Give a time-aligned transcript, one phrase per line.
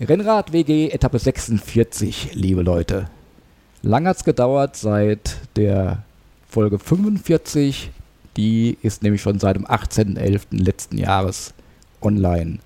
[0.00, 3.08] Rennrad WG Etappe 46, liebe Leute.
[3.82, 6.02] Lang hat es gedauert seit der
[6.48, 7.90] Folge 45.
[8.36, 10.62] Die ist nämlich schon seit dem 18.11.
[10.62, 11.52] letzten Jahres
[12.00, 12.58] online.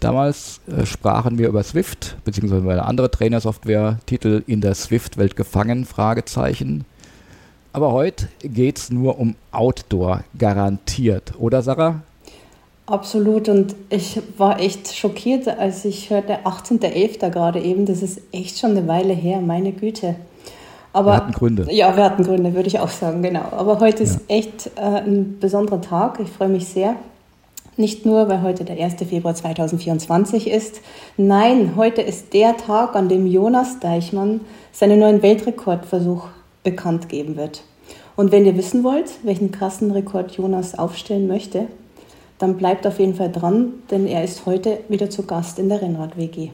[0.00, 5.36] Damals äh, sprachen wir über Swift, beziehungsweise über eine andere Trainersoftware, Titel in der Swift-Welt
[5.36, 6.84] gefangen, Fragezeichen.
[7.72, 12.02] Aber heute geht es nur um Outdoor, garantiert, oder Sarah?
[12.86, 17.30] Absolut und ich war echt schockiert, als ich hörte 18.11.
[17.30, 20.14] gerade eben, das ist echt schon eine Weile her, meine Güte.
[20.92, 21.66] Aber, wir hatten Gründe.
[21.70, 23.44] Ja, wir hatten Gründe, würde ich auch sagen, genau.
[23.50, 24.36] Aber heute ist ja.
[24.36, 26.94] echt äh, ein besonderer Tag, ich freue mich sehr.
[27.76, 28.94] Nicht nur, weil heute der 1.
[29.06, 30.80] Februar 2024 ist.
[31.16, 34.40] Nein, heute ist der Tag, an dem Jonas Deichmann
[34.72, 36.28] seinen neuen Weltrekordversuch
[36.62, 37.64] bekannt geben wird.
[38.14, 41.66] Und wenn ihr wissen wollt, welchen krassen Rekord Jonas aufstellen möchte,
[42.38, 45.80] dann bleibt auf jeden Fall dran, denn er ist heute wieder zu Gast in der
[45.80, 46.50] Rennrad-WG.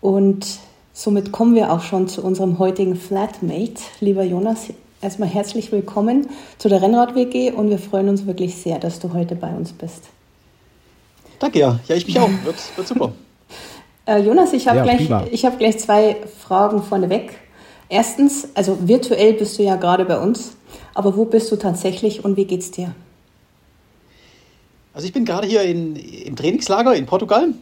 [0.00, 0.46] Und
[0.92, 3.80] somit kommen wir auch schon zu unserem heutigen Flatmate.
[4.00, 4.66] Lieber Jonas,
[5.00, 9.34] erstmal herzlich willkommen zu der Rennrad-WG und wir freuen uns wirklich sehr, dass du heute
[9.34, 10.04] bei uns bist.
[11.38, 11.80] Danke, ja.
[11.88, 12.28] Ja, ich mich auch.
[12.44, 13.12] Wird, wird super.
[14.06, 17.34] äh, Jonas, ich habe ja, gleich, hab gleich zwei Fragen vorneweg.
[17.88, 20.56] Erstens, also virtuell bist du ja gerade bei uns,
[20.94, 22.94] aber wo bist du tatsächlich und wie geht's dir?
[24.94, 27.54] Also ich bin gerade hier in, im Trainingslager in Portugal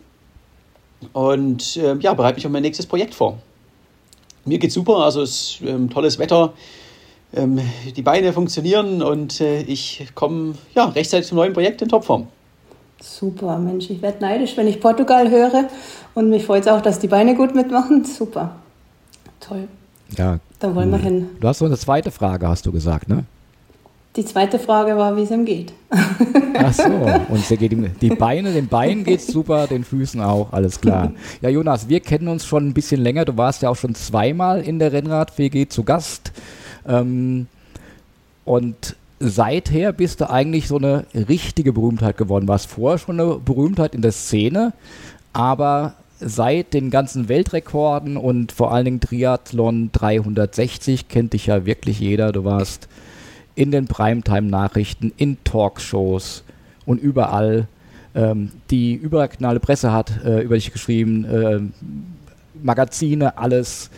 [1.12, 3.38] und äh, ja, bereite mich auf mein nächstes Projekt vor.
[4.44, 6.52] Mir geht's super, also es ist ähm, tolles Wetter,
[7.34, 7.60] ähm,
[7.94, 12.26] die Beine funktionieren und äh, ich komme ja, rechtzeitig zum neuen Projekt in Topform.
[13.00, 15.68] Super, Mensch, ich werde neidisch, wenn ich Portugal höre
[16.14, 18.04] und mich freut es auch, dass die Beine gut mitmachen.
[18.18, 18.56] Super,
[19.38, 19.68] toll.
[20.16, 20.98] Ja, da wollen cool.
[20.98, 21.28] wir hin.
[21.40, 23.24] Du hast so eine zweite Frage, hast du gesagt, ne?
[24.16, 25.72] Die zweite Frage war, wie es ihm geht.
[25.90, 26.82] Ach so,
[27.28, 31.12] und geht ihm, die Beine, den Beinen geht es super, den Füßen auch, alles klar.
[31.40, 33.24] Ja, Jonas, wir kennen uns schon ein bisschen länger.
[33.24, 36.32] Du warst ja auch schon zweimal in der Rennrad-WG zu Gast.
[36.88, 37.46] Ähm,
[38.44, 42.48] und seither bist du eigentlich so eine richtige Berühmtheit geworden.
[42.48, 44.72] Warst vorher schon eine Berühmtheit in der Szene,
[45.32, 52.00] aber seit den ganzen Weltrekorden und vor allen Dingen Triathlon 360 kennt dich ja wirklich
[52.00, 52.32] jeder.
[52.32, 52.88] Du warst
[53.54, 56.44] in den Primetime-Nachrichten, in Talkshows
[56.86, 57.66] und überall.
[58.14, 61.60] Ähm, die überknalle Presse hat äh, über dich geschrieben, äh,
[62.62, 63.90] Magazine, alles.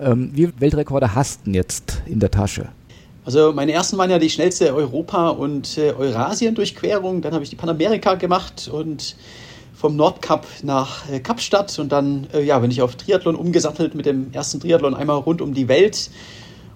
[0.00, 2.68] Ähm, wie Weltrekorde hast du jetzt in der Tasche?
[3.24, 7.20] Also meine ersten waren ja die schnellste Europa- und äh, Eurasien-Durchquerung.
[7.20, 9.16] Dann habe ich die Panamerika gemacht und
[9.74, 14.06] vom Nordkap nach äh, Kapstadt und dann äh, ja, bin ich auf Triathlon umgesattelt mit
[14.06, 16.10] dem ersten Triathlon einmal rund um die Welt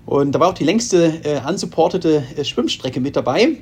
[0.06, 3.56] und da war auch die längste äh, unsupportete äh, Schwimmstrecke mit dabei.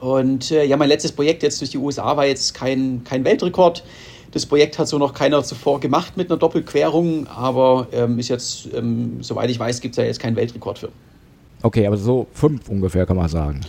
[0.00, 3.84] Und äh, ja, mein letztes Projekt jetzt durch die USA war jetzt kein, kein Weltrekord.
[4.32, 8.68] Das Projekt hat so noch keiner zuvor gemacht mit einer Doppelquerung, aber ähm, ist jetzt,
[8.74, 10.88] ähm, soweit ich weiß, gibt es ja jetzt keinen Weltrekord für.
[11.62, 13.60] Okay, aber so fünf ungefähr kann man sagen.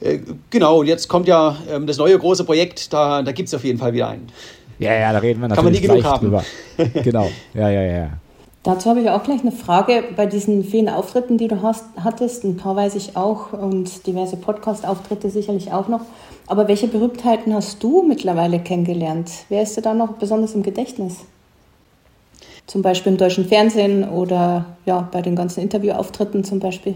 [0.00, 0.20] Äh,
[0.50, 3.64] genau, und jetzt kommt ja ähm, das neue große Projekt, da, da gibt es auf
[3.64, 4.28] jeden Fall wieder einen.
[4.78, 6.24] Ja, ja, da reden wir natürlich Kann man nie genug haben.
[6.24, 6.44] drüber.
[7.02, 8.10] genau, ja, ja, ja.
[8.64, 10.02] Dazu habe ich auch gleich eine Frage.
[10.16, 14.38] Bei diesen vielen Auftritten, die du hast, hattest, ein paar weiß ich auch und diverse
[14.38, 16.00] Podcast-Auftritte sicherlich auch noch.
[16.46, 19.30] Aber welche Berühmtheiten hast du mittlerweile kennengelernt?
[19.50, 21.18] Wer ist dir da noch besonders im Gedächtnis?
[22.66, 26.94] Zum Beispiel im deutschen Fernsehen oder ja, bei den ganzen Interviewauftritten zum Beispiel?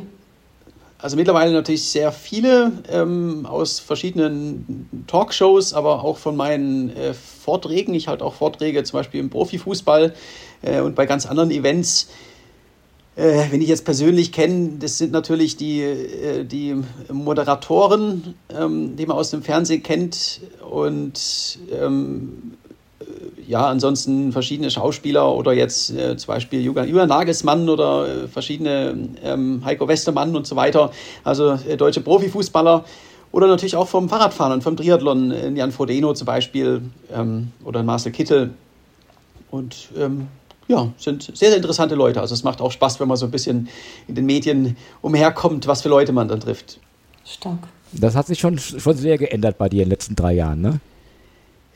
[1.01, 7.95] Also mittlerweile natürlich sehr viele ähm, aus verschiedenen Talkshows, aber auch von meinen äh, Vorträgen.
[7.95, 10.13] Ich halte auch Vorträge zum Beispiel im Profifußball
[10.63, 12.09] äh, und bei ganz anderen Events.
[13.15, 16.77] Äh, wenn ich jetzt persönlich kenne, das sind natürlich die, äh, die
[17.13, 22.68] Moderatoren, ähm, die man aus dem Fernsehen kennt und ähm, äh,
[23.47, 29.63] ja, ansonsten verschiedene Schauspieler oder jetzt äh, zum Beispiel Julian Nagelsmann oder äh, verschiedene ähm,
[29.65, 30.91] Heiko Westermann und so weiter,
[31.25, 32.85] also äh, deutsche Profifußballer.
[33.31, 36.83] Oder natürlich auch vom Fahrradfahren und vom Triathlon, äh, Jan Frodeno zum Beispiel
[37.13, 38.51] ähm, oder Marcel Kittel.
[39.51, 40.29] Und ähm,
[40.67, 42.21] ja, sind sehr, sehr interessante Leute.
[42.21, 43.69] Also es macht auch Spaß, wenn man so ein bisschen
[44.07, 46.79] in den Medien umherkommt, was für Leute man dann trifft.
[47.25, 47.59] Stark.
[47.93, 50.81] Das hat sich schon, schon sehr geändert bei dir in den letzten drei Jahren, ne?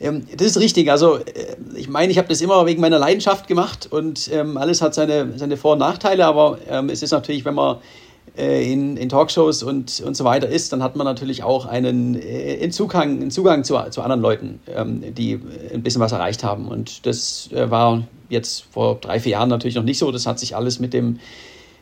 [0.03, 0.91] Ähm, das ist richtig.
[0.91, 4.81] Also äh, ich meine, ich habe das immer wegen meiner Leidenschaft gemacht und ähm, alles
[4.81, 7.77] hat seine, seine Vor- und Nachteile, aber ähm, es ist natürlich, wenn man
[8.37, 12.15] äh, in, in Talkshows und, und so weiter ist, dann hat man natürlich auch einen,
[12.15, 14.59] äh, einen Zugang, einen Zugang zu, zu anderen Leuten,
[15.17, 15.39] die
[15.73, 16.67] ein bisschen was erreicht haben.
[16.67, 20.11] Und das war jetzt vor drei, vier Jahren natürlich noch nicht so.
[20.11, 21.19] Das hat sich alles mit dem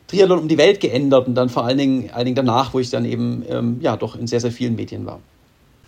[0.07, 2.89] Triathlon um die Welt geändert und dann vor allen Dingen, allen Dingen danach, wo ich
[2.89, 5.19] dann eben ja doch in sehr, sehr vielen Medien war.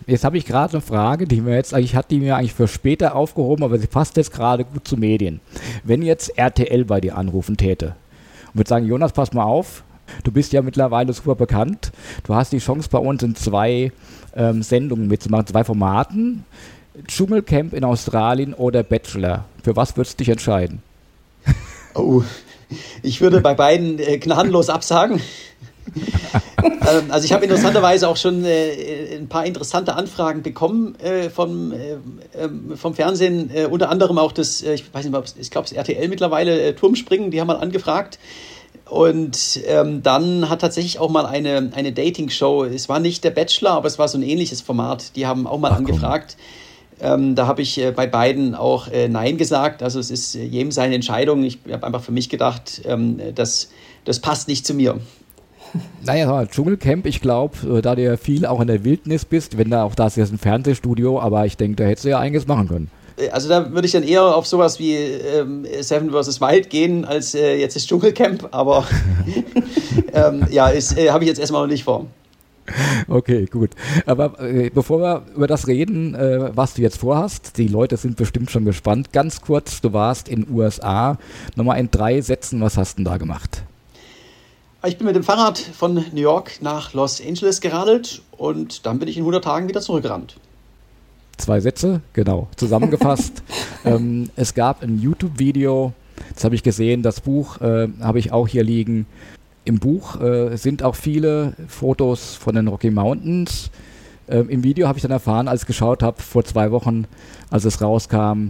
[0.06, 2.68] Jetzt habe ich gerade eine Frage, die mir jetzt eigentlich hat die mir eigentlich für
[2.68, 5.40] später aufgehoben, aber sie passt jetzt gerade gut zu Medien.
[5.84, 7.96] Wenn jetzt RTL bei dir anrufen täte
[8.48, 9.84] und würde sagen, Jonas, pass mal auf,
[10.24, 11.92] du bist ja mittlerweile super bekannt,
[12.26, 13.92] du hast die Chance bei uns in zwei
[14.36, 16.46] ähm, Sendungen mitzumachen, zwei Formaten,
[17.08, 19.46] Dschungelcamp in Australien oder Bachelor.
[19.64, 20.82] Für was würdest du dich entscheiden?
[21.96, 22.24] Oh,
[23.04, 25.22] ich würde bei beiden äh, gnadenlos absagen.
[26.64, 31.72] ähm, also ich habe interessanterweise auch schon äh, ein paar interessante Anfragen bekommen äh, vom,
[31.72, 31.98] äh,
[32.38, 35.78] ähm, vom Fernsehen, äh, unter anderem auch das, äh, ich weiß nicht, ich glaube das
[35.78, 38.20] RTL mittlerweile, Turmspringen, die haben mal angefragt.
[38.90, 43.72] Und ähm, dann hat tatsächlich auch mal eine, eine Dating-Show, es war nicht der Bachelor,
[43.72, 46.38] aber es war so ein ähnliches Format, die haben auch mal Ach, angefragt.
[47.02, 49.84] Ähm, da habe ich äh, bei beiden auch äh, Nein gesagt.
[49.84, 51.44] Also es ist jedem seine Entscheidung.
[51.44, 53.70] Ich habe einfach für mich gedacht, ähm, das,
[54.06, 55.00] das passt nicht zu mir.
[56.06, 59.70] Naja, Dschungelcamp, ich glaube, äh, da du ja viel auch in der Wildnis bist, wenn
[59.70, 62.68] da auch das ist ein Fernsehstudio, aber ich denke, da hättest du ja einiges machen
[62.68, 62.92] können.
[63.18, 66.42] Äh, also da würde ich dann eher auf sowas wie ähm, Seven vs.
[66.42, 68.86] Wild gehen, als äh, jetzt das Dschungelcamp, aber
[70.14, 72.06] ähm, ja, äh, habe ich jetzt erstmal noch nicht vor.
[73.08, 73.72] Okay, gut.
[74.06, 78.16] Aber äh, bevor wir über das reden, äh, was du jetzt vorhast, die Leute sind
[78.16, 79.12] bestimmt schon gespannt.
[79.12, 81.18] Ganz kurz, du warst in den USA.
[81.56, 83.64] Nochmal in drei Sätzen, was hast du da gemacht?
[84.86, 89.08] Ich bin mit dem Fahrrad von New York nach Los Angeles geradelt und dann bin
[89.08, 90.36] ich in 100 Tagen wieder zurückgerannt.
[91.38, 93.44] Zwei Sätze, genau, zusammengefasst.
[93.86, 95.94] ähm, es gab ein YouTube-Video,
[96.36, 99.06] das habe ich gesehen, das Buch äh, habe ich auch hier liegen.
[99.64, 103.72] Im Buch äh, sind auch viele Fotos von den Rocky Mountains.
[104.28, 107.06] Ähm, Im Video habe ich dann erfahren, als ich geschaut habe, vor zwei Wochen,
[107.50, 108.50] als es rauskam,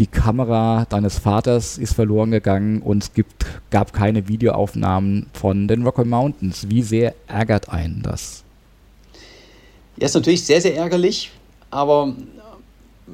[0.00, 5.82] die Kamera deines Vaters ist verloren gegangen und es gibt, gab keine Videoaufnahmen von den
[5.82, 6.70] Rocky Mountains.
[6.70, 8.42] Wie sehr ärgert einen das?
[9.98, 11.32] Ja, ist natürlich sehr, sehr ärgerlich,
[11.70, 12.14] aber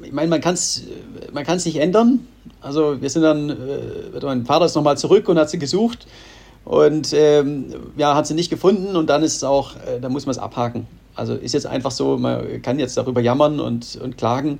[0.01, 0.85] ich meine, man kann es
[1.33, 2.25] man kann's nicht ändern.
[2.61, 6.07] Also wir sind dann, äh, mein Vater ist nochmal zurück und hat sie gesucht
[6.63, 7.65] und ähm,
[7.97, 10.37] ja, hat sie nicht gefunden und dann ist es auch, äh, da muss man es
[10.37, 10.87] abhaken.
[11.15, 14.59] Also ist jetzt einfach so, man kann jetzt darüber jammern und, und klagen.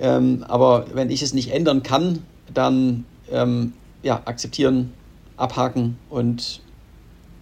[0.00, 2.20] Ähm, aber wenn ich es nicht ändern kann,
[2.52, 4.92] dann ähm, ja, akzeptieren,
[5.36, 6.62] abhaken und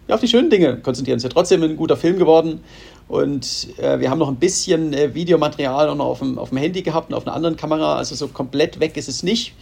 [0.08, 1.18] ja, auf die schönen Dinge konzentrieren.
[1.18, 2.60] Es ist ja trotzdem ein guter Film geworden.
[3.08, 6.82] Und äh, wir haben noch ein bisschen äh, Videomaterial noch auf dem, auf dem Handy
[6.82, 7.96] gehabt und auf einer anderen Kamera.
[7.96, 9.54] Also so komplett weg ist es nicht.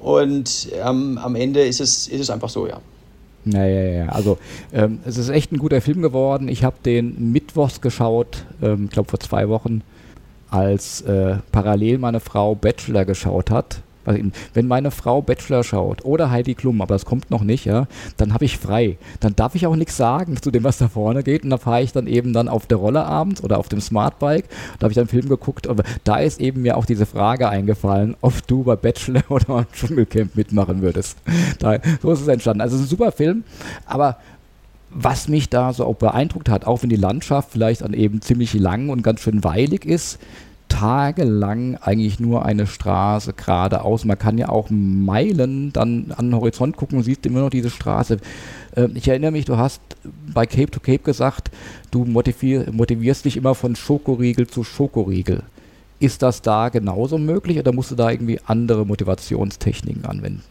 [0.00, 2.80] Und ähm, am Ende ist es, ist es einfach so, ja.
[3.44, 4.08] Naja, ja, ja.
[4.10, 4.38] Also
[4.72, 6.48] ähm, es ist echt ein guter Film geworden.
[6.48, 9.82] Ich habe den Mittwochs geschaut, ähm, ich glaube vor zwei Wochen
[10.50, 13.82] als äh, parallel meine Frau Bachelor geschaut hat,
[14.54, 17.86] wenn meine Frau Bachelor schaut oder Heidi Klum, aber das kommt noch nicht, ja,
[18.16, 18.96] dann habe ich frei.
[19.20, 21.44] Dann darf ich auch nichts sagen zu dem, was da vorne geht.
[21.44, 24.46] Und da fahre ich dann eben dann auf der Rolle abends oder auf dem Smartbike.
[24.78, 25.66] Da habe ich dann einen Film geguckt.
[25.66, 29.66] Aber da ist eben mir auch diese Frage eingefallen, ob du bei Bachelor oder beim
[29.72, 31.18] Dschungelcamp mitmachen würdest.
[31.58, 32.60] Da, so ist es entstanden.
[32.60, 33.44] Also ein super Film,
[33.86, 34.16] aber
[34.90, 38.54] was mich da so auch beeindruckt hat, auch wenn die Landschaft vielleicht dann eben ziemlich
[38.54, 40.18] lang und ganz schön weilig ist,
[40.68, 44.04] tagelang eigentlich nur eine Straße geradeaus.
[44.04, 47.70] Man kann ja auch Meilen dann an den Horizont gucken und sieht immer noch diese
[47.70, 48.18] Straße.
[48.76, 49.80] Äh, ich erinnere mich, du hast
[50.32, 51.50] bei Cape to Cape gesagt,
[51.90, 55.42] du motivier, motivierst dich immer von Schokoriegel zu Schokoriegel.
[56.00, 60.42] Ist das da genauso möglich oder musst du da irgendwie andere Motivationstechniken anwenden?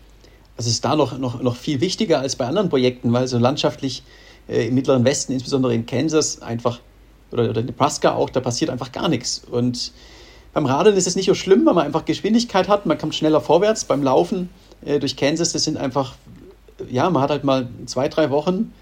[0.58, 3.38] Also es ist da noch, noch, noch viel wichtiger als bei anderen Projekten, weil so
[3.38, 4.04] landschaftlich
[4.48, 6.80] äh, im Mittleren Westen, insbesondere in Kansas, einfach
[7.32, 9.44] oder, oder Nebraska auch, da passiert einfach gar nichts.
[9.50, 9.92] Und
[10.54, 13.42] beim Radeln ist es nicht so schlimm, weil man einfach Geschwindigkeit hat, man kommt schneller
[13.42, 13.86] vorwärts.
[13.86, 14.50] Beim Laufen
[14.84, 16.16] äh, durch Kansas, das sind einfach,
[16.90, 18.74] ja, man hat halt mal zwei, drei Wochen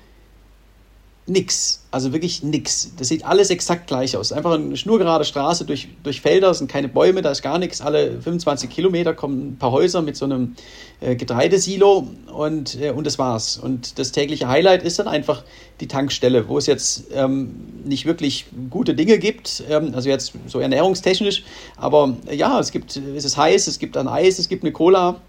[1.28, 1.82] nix.
[1.90, 2.92] Also wirklich nix.
[2.98, 4.32] Das sieht alles exakt gleich aus.
[4.32, 7.82] Einfach eine schnurgerade Straße durch, durch Felder, sind keine Bäume, da ist gar nichts.
[7.82, 10.56] Alle 25 Kilometer kommen ein paar Häuser mit so einem
[11.00, 13.58] äh, Getreidesilo und, äh, und das war's.
[13.58, 15.44] Und das tägliche Highlight ist dann einfach
[15.80, 20.60] die Tankstelle, wo es jetzt ähm, nicht wirklich gute Dinge gibt, ähm, also jetzt so
[20.60, 21.44] ernährungstechnisch,
[21.76, 24.72] aber äh, ja, es gibt, es ist heiß, es gibt ein Eis, es gibt eine
[24.72, 25.22] Cola,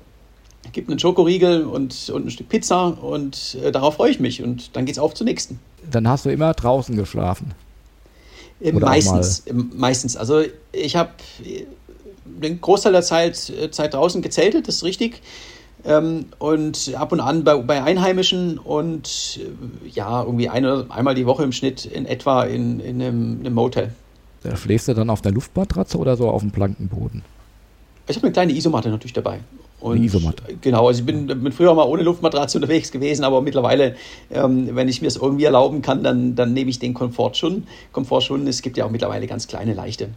[0.73, 4.77] gibt einen Schokoriegel und, und ein Stück Pizza und äh, darauf freue ich mich und
[4.77, 5.59] dann geht's auf zur nächsten
[5.91, 7.53] dann hast du immer draußen geschlafen.
[8.61, 10.17] Äh, Oder meistens, äh, meistens.
[10.17, 10.43] Also
[10.73, 11.11] ich habe
[11.45, 11.65] äh,
[12.25, 15.23] den Großteil der Zeit, Zeit draußen gezeltet, das ist richtig.
[15.85, 19.41] Ähm, und ab und an bei, bei Einheimischen und
[19.93, 23.93] ja, irgendwie eine, einmal die Woche im Schnitt in etwa in, in einem, einem Motel.
[24.43, 27.23] Da schläfst du dann auf der Luftmatratze oder so auf dem Plankenboden?
[28.09, 29.41] Ich habe eine kleine Isomatte natürlich dabei.
[29.81, 30.43] Und, Isomatte.
[30.63, 33.95] Genau, also ich bin, bin, früher mal ohne Luftmatratze unterwegs gewesen, aber mittlerweile,
[34.31, 37.65] ähm, wenn ich mir es irgendwie erlauben kann, dann, dann nehme ich den Komfort schon.
[37.93, 38.47] Komfort schon.
[38.47, 40.09] Es gibt ja auch mittlerweile ganz kleine, leichte.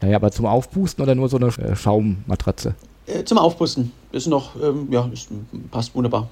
[0.00, 2.74] Naja, aber zum Aufpusten oder nur so eine äh, Schaummatratze?
[3.06, 3.90] Äh, zum Aufpusten.
[4.12, 5.28] Ist noch, ähm, ja, ist,
[5.70, 6.28] passt wunderbar.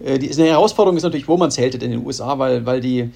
[0.00, 3.10] Äh, die, eine Herausforderung ist natürlich, wo man zeltet in den USA, weil, weil die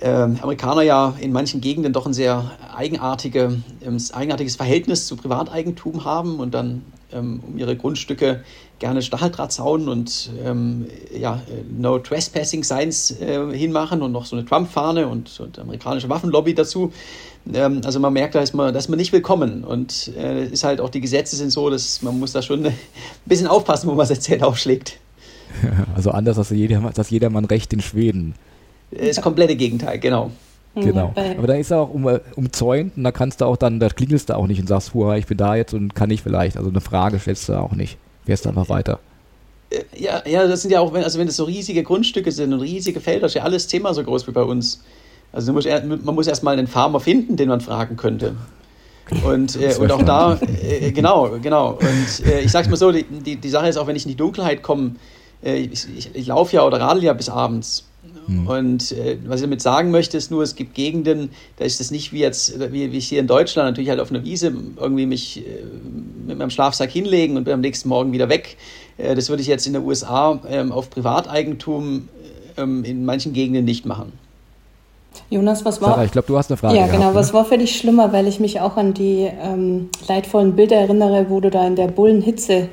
[0.00, 6.04] äh, Amerikaner ja in manchen Gegenden doch ein sehr eigenartige, ähm, eigenartiges Verhältnis zu Privateigentum
[6.04, 6.82] haben und dann
[7.12, 8.42] ähm, um ihre Grundstücke
[8.78, 10.86] gerne Stacheldrahtzaun und ähm,
[11.16, 11.40] ja,
[11.78, 16.92] No Trespassing Signs äh, hinmachen und noch so eine Trump-Fahne und, und amerikanische Waffenlobby dazu.
[17.52, 20.64] Ähm, also man merkt, da ist man, da ist man nicht willkommen und äh, ist
[20.64, 22.74] halt auch die Gesetze sind so, dass man muss da schon ein
[23.24, 24.98] bisschen aufpassen, wo man sein Zelt aufschlägt.
[25.94, 28.34] Also anders als jeder, das jedermann Recht in Schweden.
[28.90, 30.30] Das komplette Gegenteil, genau.
[30.76, 31.14] Genau.
[31.16, 32.06] Aber da ist er auch um,
[32.36, 35.16] umzäunt und da kannst du auch dann, da klingelst du auch nicht und sagst, Hurra,
[35.16, 36.56] ich bin da jetzt und kann ich vielleicht.
[36.56, 37.96] Also eine Frage stellst du auch nicht.
[38.26, 38.98] Fährst einfach weiter.
[39.70, 42.60] Äh, ja, ja, das sind ja auch, also wenn es so riesige Grundstücke sind und
[42.60, 44.82] riesige Felder, ist ja alles zehnmal so groß wie bei uns.
[45.32, 48.36] Also muss, man muss erstmal einen Farmer finden, den man fragen könnte.
[49.24, 51.72] Und, äh, und auch da, äh, genau, genau.
[51.72, 54.10] Und äh, ich sag's mal so, die, die, die Sache ist auch, wenn ich in
[54.10, 54.96] die Dunkelheit komme,
[55.44, 57.88] äh, ich, ich, ich laufe ja oder radel ja bis abends.
[58.26, 58.46] Mhm.
[58.46, 61.90] Und äh, was ich damit sagen möchte, ist nur, es gibt Gegenden, da ist es
[61.90, 65.06] nicht wie jetzt, wie, wie ich hier in Deutschland, natürlich halt auf einer Wiese irgendwie
[65.06, 65.62] mich äh,
[66.26, 68.56] mit meinem Schlafsack hinlegen und bin am nächsten Morgen wieder weg.
[68.98, 72.08] Äh, das würde ich jetzt in den USA ähm, auf Privateigentum
[72.56, 74.12] ähm, in manchen Gegenden nicht machen.
[75.30, 75.90] Jonas, was war?
[75.90, 76.76] Sarah, ich glaube, du hast eine Frage.
[76.76, 77.10] Ja, gehabt, genau.
[77.10, 77.14] Ne?
[77.14, 81.26] Was war für dich schlimmer, weil ich mich auch an die ähm, leidvollen Bilder erinnere,
[81.28, 82.68] wo du da in der Bullenhitze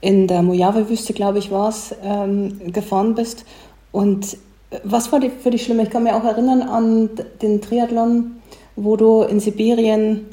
[0.00, 3.44] in der Mojave-Wüste, glaube ich, war es, ähm, gefahren bist.
[3.92, 4.36] Und
[4.84, 5.80] was war die, für dich schlimm?
[5.80, 7.10] Ich kann mich auch erinnern an
[7.40, 8.42] den Triathlon,
[8.76, 10.26] wo du in Sibirien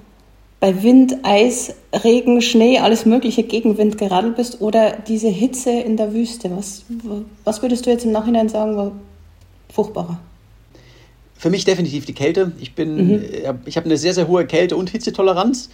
[0.59, 6.13] bei Wind, Eis, Regen, Schnee, alles mögliche Gegenwind geradelt bist oder diese Hitze in der
[6.13, 6.51] Wüste.
[6.55, 6.83] Was,
[7.45, 8.91] was würdest du jetzt im Nachhinein sagen, war
[9.71, 10.19] furchtbarer?
[11.35, 12.51] Für mich definitiv die Kälte.
[12.59, 13.23] Ich bin, mhm.
[13.23, 15.69] Äh, ich habe eine sehr, sehr hohe Kälte- und Hitzetoleranz.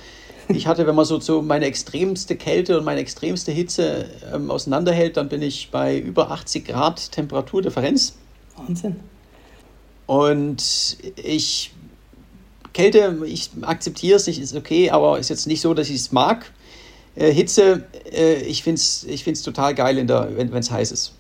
[0.50, 5.18] Ich hatte, wenn man so, so meine extremste Kälte und meine extremste Hitze ähm, auseinanderhält,
[5.18, 8.14] dann bin ich bei über 80 Grad Temperaturdifferenz.
[8.56, 9.00] Wahnsinn.
[10.08, 11.74] Und ich,
[12.74, 16.12] Kälte, ich akzeptiere es nicht, ist okay, aber ist jetzt nicht so, dass ich es
[16.12, 16.52] mag.
[17.16, 21.14] Äh, Hitze, äh, ich finde es ich find's total geil, wenn es heiß ist.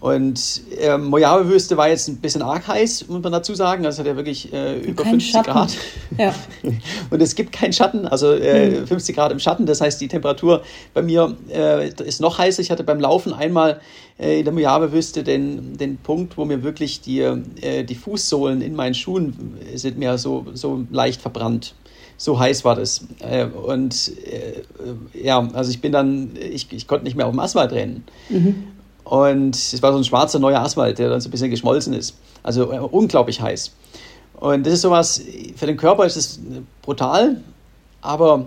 [0.00, 3.86] Und äh, Mojave-Wüste war jetzt ein bisschen arg heiß, muss man dazu sagen.
[3.86, 5.52] Also hat ja wirklich äh, über Kein 50 Schatten.
[5.52, 5.76] Grad.
[6.18, 6.34] Ja.
[7.10, 8.86] Und es gibt keinen Schatten, also äh, mhm.
[8.86, 9.66] 50 Grad im Schatten.
[9.66, 10.62] Das heißt, die Temperatur
[10.92, 12.60] bei mir äh, ist noch heißer.
[12.60, 13.80] Ich hatte beim Laufen einmal
[14.18, 18.76] äh, in der Mojave-Wüste den, den Punkt, wo mir wirklich die, äh, die Fußsohlen in
[18.76, 21.74] meinen Schuhen sind mir so, so leicht verbrannt
[22.16, 23.04] so heiß war das.
[23.66, 24.12] und
[25.20, 28.04] ja, also ich bin dann, ich, ich konnte nicht mehr auf dem Asphalt rennen.
[28.28, 28.73] Mhm.
[29.04, 32.16] Und es war so ein schwarzer neuer Asphalt, der dann so ein bisschen geschmolzen ist.
[32.42, 33.72] Also äh, unglaublich heiß.
[34.40, 35.22] Und das ist sowas,
[35.56, 36.40] für den Körper ist es
[36.82, 37.36] brutal,
[38.00, 38.46] aber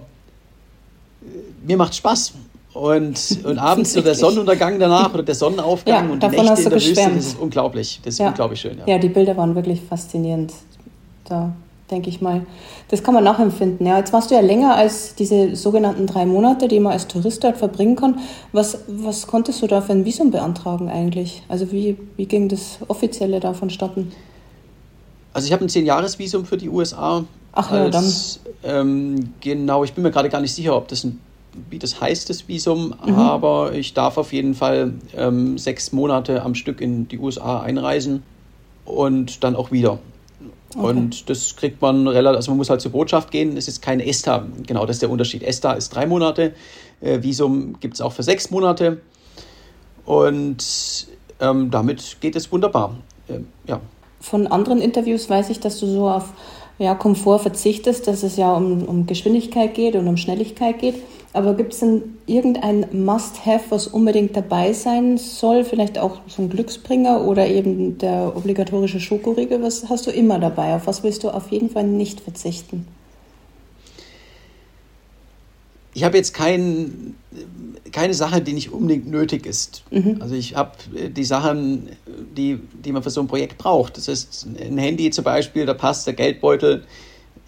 [1.22, 1.28] äh,
[1.66, 2.34] mir macht Spaß.
[2.74, 6.70] Und, und abends so der Sonnenuntergang danach oder der Sonnenaufgang ja, und die Nächte in
[6.70, 8.00] der Wüste, das ist unglaublich.
[8.04, 8.28] Das ist ja.
[8.28, 8.78] unglaublich schön.
[8.80, 8.94] Ja.
[8.94, 10.54] ja, die Bilder waren wirklich faszinierend.
[11.26, 11.54] Da
[11.90, 12.46] denke ich mal.
[12.90, 13.86] Das kann man nachempfinden.
[13.86, 17.44] Ja, jetzt warst du ja länger als diese sogenannten drei Monate, die man als Tourist
[17.44, 18.20] dort verbringen kann.
[18.52, 21.44] Was, was konntest du da für ein Visum beantragen eigentlich?
[21.48, 24.12] Also wie, wie ging das Offizielle da vonstatten?
[25.34, 27.24] Also ich habe ein Zehn-Jahres-Visum für die USA.
[27.54, 28.88] Ach ja, als, dann.
[28.88, 31.20] Ähm, genau, ich bin mir gerade gar nicht sicher, ob das ein,
[31.70, 33.16] wie das heißt, das Visum, mhm.
[33.16, 38.24] aber ich darf auf jeden Fall ähm, sechs Monate am Stück in die USA einreisen
[38.86, 40.00] und dann auch wieder.
[40.78, 40.90] Okay.
[40.90, 43.58] Und das kriegt man relativ, also man muss halt zur Botschaft gehen.
[43.58, 45.42] Es ist kein ESTA, genau das ist der Unterschied.
[45.42, 46.54] ESTA ist drei Monate,
[47.02, 49.02] äh, Visum gibt es auch für sechs Monate.
[50.06, 51.08] Und
[51.40, 52.96] ähm, damit geht es wunderbar.
[53.28, 53.82] Äh, ja.
[54.20, 56.32] Von anderen Interviews weiß ich, dass du so auf
[56.78, 60.96] ja, Komfort verzichtest, dass es ja um, um Geschwindigkeit geht und um Schnelligkeit geht.
[61.34, 65.64] Aber gibt es denn irgendein Must-Have, was unbedingt dabei sein soll?
[65.64, 69.62] Vielleicht auch so ein Glücksbringer oder eben der obligatorische Schokoriegel?
[69.62, 70.76] Was hast du immer dabei?
[70.76, 72.88] Auf was willst du auf jeden Fall nicht verzichten?
[75.94, 77.16] Ich habe jetzt kein,
[77.92, 79.84] keine Sache, die nicht unbedingt nötig ist.
[79.90, 80.18] Mhm.
[80.20, 81.90] Also ich habe äh, die Sachen,
[82.38, 83.98] die, die man für so ein Projekt braucht.
[83.98, 86.86] Das ist ein Handy zum Beispiel, da passt der Geldbeutel,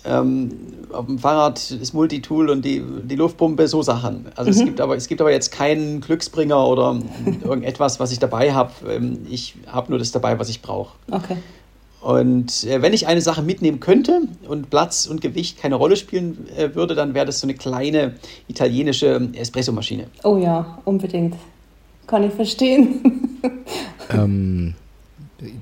[0.05, 0.51] ähm,
[0.91, 4.27] auf dem Fahrrad das Multitool und die, die Luftpumpe, so Sachen.
[4.35, 4.57] Also mhm.
[4.57, 6.99] es, gibt aber, es gibt aber jetzt keinen Glücksbringer oder
[7.43, 8.71] irgendetwas, was ich dabei habe.
[8.89, 10.95] Ähm, ich habe nur das dabei, was ich brauche.
[11.11, 11.37] Okay.
[12.01, 16.47] Und äh, wenn ich eine Sache mitnehmen könnte und Platz und Gewicht keine Rolle spielen
[16.57, 18.15] äh, würde, dann wäre das so eine kleine
[18.47, 20.05] italienische Espressomaschine.
[20.23, 21.35] Oh ja, unbedingt.
[22.07, 23.39] Kann ich verstehen.
[24.09, 24.75] ähm,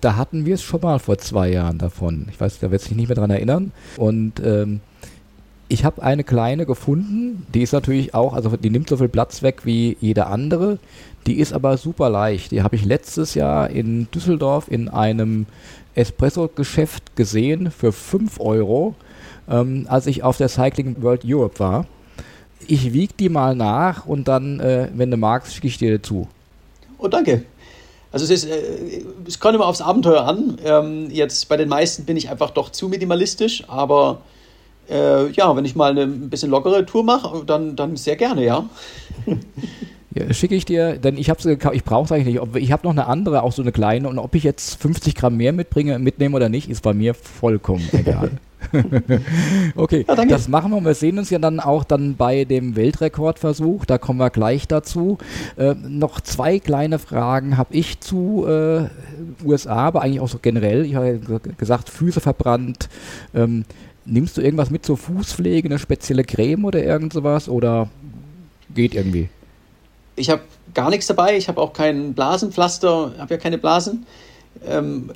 [0.01, 2.27] da hatten wir es schon mal vor zwei Jahren davon.
[2.31, 3.71] Ich weiß, da wird sich nicht mehr dran erinnern.
[3.97, 4.81] Und ähm,
[5.69, 9.41] ich habe eine kleine gefunden, die ist natürlich auch, also die nimmt so viel Platz
[9.43, 10.79] weg wie jede andere.
[11.25, 12.51] Die ist aber super leicht.
[12.51, 15.45] Die habe ich letztes Jahr in Düsseldorf in einem
[15.95, 18.95] Espresso-Geschäft gesehen für 5 Euro,
[19.49, 21.85] ähm, als ich auf der Cycling World Europe war.
[22.65, 26.27] Ich wiege die mal nach und dann, äh, wenn du magst, schicke ich dir zu.
[26.97, 27.43] Oh, danke.
[28.11, 30.57] Also es, ist, äh, es kommt immer aufs Abenteuer an.
[30.63, 34.21] Ähm, jetzt bei den meisten bin ich einfach doch zu minimalistisch, aber
[34.89, 38.45] äh, ja, wenn ich mal eine ein bisschen lockere Tour mache, dann, dann sehr gerne,
[38.45, 38.69] ja.
[40.17, 42.55] Ja, schicke ich dir, denn ich habe ich brauche es eigentlich nicht.
[42.55, 45.37] Ich habe noch eine andere, auch so eine kleine, und ob ich jetzt 50 Gramm
[45.37, 48.31] mehr mitbringe, mitnehme oder nicht, ist bei mir vollkommen egal.
[49.75, 50.83] okay, ja, das machen wir.
[50.83, 53.85] Wir sehen uns ja dann auch dann bei dem Weltrekordversuch.
[53.85, 55.17] Da kommen wir gleich dazu.
[55.57, 58.85] Äh, noch zwei kleine Fragen habe ich zu äh,
[59.45, 60.85] USA, aber eigentlich auch so generell.
[60.85, 61.19] Ich habe
[61.57, 62.89] gesagt, Füße verbrannt.
[63.33, 63.65] Ähm,
[64.05, 67.49] nimmst du irgendwas mit zur Fußpflege, eine spezielle Creme oder irgend sowas?
[67.49, 67.89] Oder
[68.73, 69.29] geht irgendwie?
[70.17, 70.41] ich habe
[70.73, 71.37] gar nichts dabei.
[71.37, 74.05] Ich habe auch kein Blasenpflaster, habe ja keine Blasen.
[74.67, 75.11] Ähm,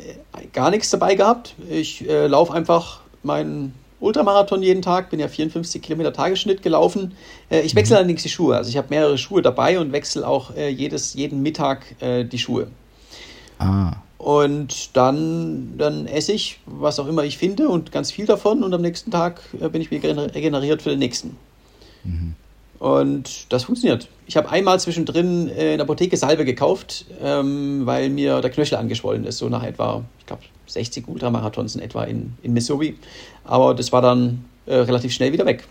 [0.53, 1.55] gar nichts dabei gehabt.
[1.69, 7.13] Ich äh, laufe einfach meinen Ultramarathon jeden Tag, bin ja 54 Kilometer Tagesschnitt gelaufen.
[7.49, 7.97] Äh, ich wechsle mhm.
[7.99, 8.55] allerdings die Schuhe.
[8.57, 12.39] Also ich habe mehrere Schuhe dabei und wechsle auch äh, jedes, jeden Mittag äh, die
[12.39, 12.67] Schuhe.
[13.59, 13.93] Ah.
[14.17, 18.73] Und dann, dann esse ich, was auch immer ich finde und ganz viel davon und
[18.73, 21.37] am nächsten Tag bin ich wieder regeneriert für den nächsten.
[22.03, 22.35] Mhm.
[22.81, 24.07] Und das funktioniert.
[24.25, 28.75] Ich habe einmal zwischendrin äh, in der Apotheke Salbe gekauft, ähm, weil mir der Knöchel
[28.79, 32.97] angeschwollen ist, so nach etwa, ich glaube, 60 Ultramarathons in etwa in, in Missouri.
[33.43, 35.63] Aber das war dann äh, relativ schnell wieder weg.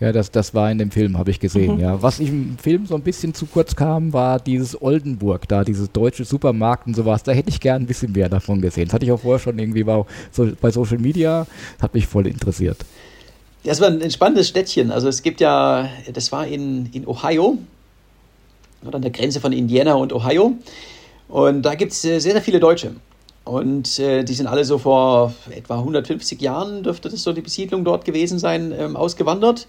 [0.00, 1.76] Ja, das, das war in dem Film, habe ich gesehen.
[1.76, 1.80] Mhm.
[1.80, 2.02] Ja.
[2.02, 6.24] Was im Film so ein bisschen zu kurz kam, war dieses Oldenburg, da dieses deutsche
[6.24, 7.22] Supermarkt und sowas.
[7.22, 8.86] Da hätte ich gern ein bisschen mehr davon gesehen.
[8.86, 11.46] Das hatte ich auch vorher schon irgendwie bei, so, bei Social Media,
[11.80, 12.78] hat mich voll interessiert.
[13.64, 14.90] Das war ein spannendes Städtchen.
[14.90, 17.58] Also es gibt ja, das war in, in Ohio,
[18.86, 20.52] oder an der Grenze von Indiana und Ohio.
[21.28, 22.92] Und da gibt es äh, sehr, sehr viele Deutsche.
[23.44, 27.84] Und äh, die sind alle so vor etwa 150 Jahren, dürfte das so die Besiedlung
[27.84, 29.66] dort gewesen sein, ähm, ausgewandert.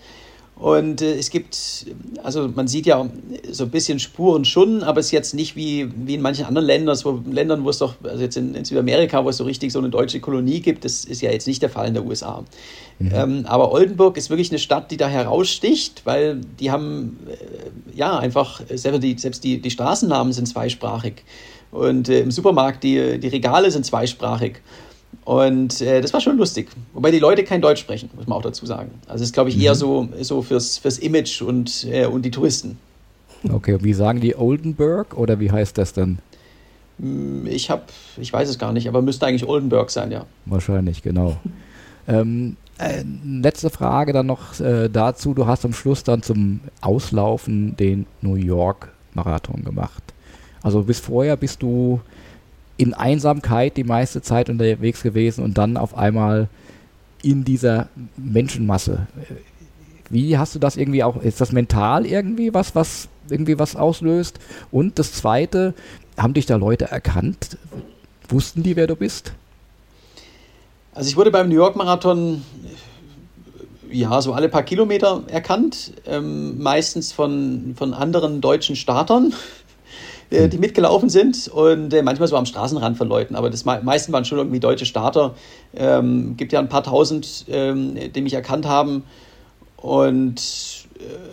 [0.57, 1.85] Und äh, es gibt,
[2.23, 3.09] also man sieht ja
[3.51, 6.65] so ein bisschen Spuren schon, aber es ist jetzt nicht wie, wie in manchen anderen
[6.65, 9.73] Ländern, wo, Ländern, wo es doch, also jetzt in, in, Südamerika, wo es so richtig
[9.73, 12.45] so eine deutsche Kolonie gibt, das ist ja jetzt nicht der Fall in der USA.
[12.99, 13.11] Mhm.
[13.13, 18.17] Ähm, aber Oldenburg ist wirklich eine Stadt, die da heraussticht, weil die haben äh, ja
[18.17, 21.23] einfach, selbst die, selbst die, die Straßennamen sind zweisprachig.
[21.71, 24.61] Und äh, im Supermarkt, die, die Regale sind zweisprachig.
[25.25, 26.69] Und äh, das war schon lustig.
[26.93, 28.91] Wobei die Leute kein Deutsch sprechen, muss man auch dazu sagen.
[29.07, 29.77] Also es ist, glaube ich, eher mhm.
[29.77, 32.77] so, so fürs, fürs Image und, äh, und die Touristen.
[33.51, 36.19] Okay, wie sagen die Oldenburg oder wie heißt das dann?
[36.99, 37.83] Hm, ich habe,
[38.17, 40.25] ich weiß es gar nicht, aber müsste eigentlich Oldenburg sein, ja.
[40.45, 41.37] Wahrscheinlich, genau.
[42.07, 45.33] ähm, äh, letzte Frage dann noch äh, dazu.
[45.33, 50.03] Du hast am Schluss dann zum Auslaufen den New York Marathon gemacht.
[50.61, 52.01] Also bis vorher bist du
[52.77, 56.49] in Einsamkeit die meiste Zeit unterwegs gewesen und dann auf einmal
[57.21, 59.07] in dieser Menschenmasse.
[60.09, 64.39] Wie hast du das irgendwie auch, ist das mental irgendwie was, was irgendwie was auslöst?
[64.71, 65.73] Und das zweite,
[66.17, 67.57] haben dich da Leute erkannt?
[68.27, 69.33] Wussten die, wer du bist?
[70.95, 72.41] Also ich wurde beim New York Marathon
[73.91, 79.33] ja so alle paar Kilometer erkannt, ähm, meistens von, von anderen deutschen Startern
[80.29, 83.35] äh, die mitgelaufen sind und äh, manchmal so am Straßenrand von Leuten.
[83.35, 85.35] Aber das me meisten waren schon irgendwie deutsche Starter.
[85.75, 89.03] Ähm, gibt ja ein paar tausend, ähm, die mich erkannt haben.
[89.75, 90.41] Und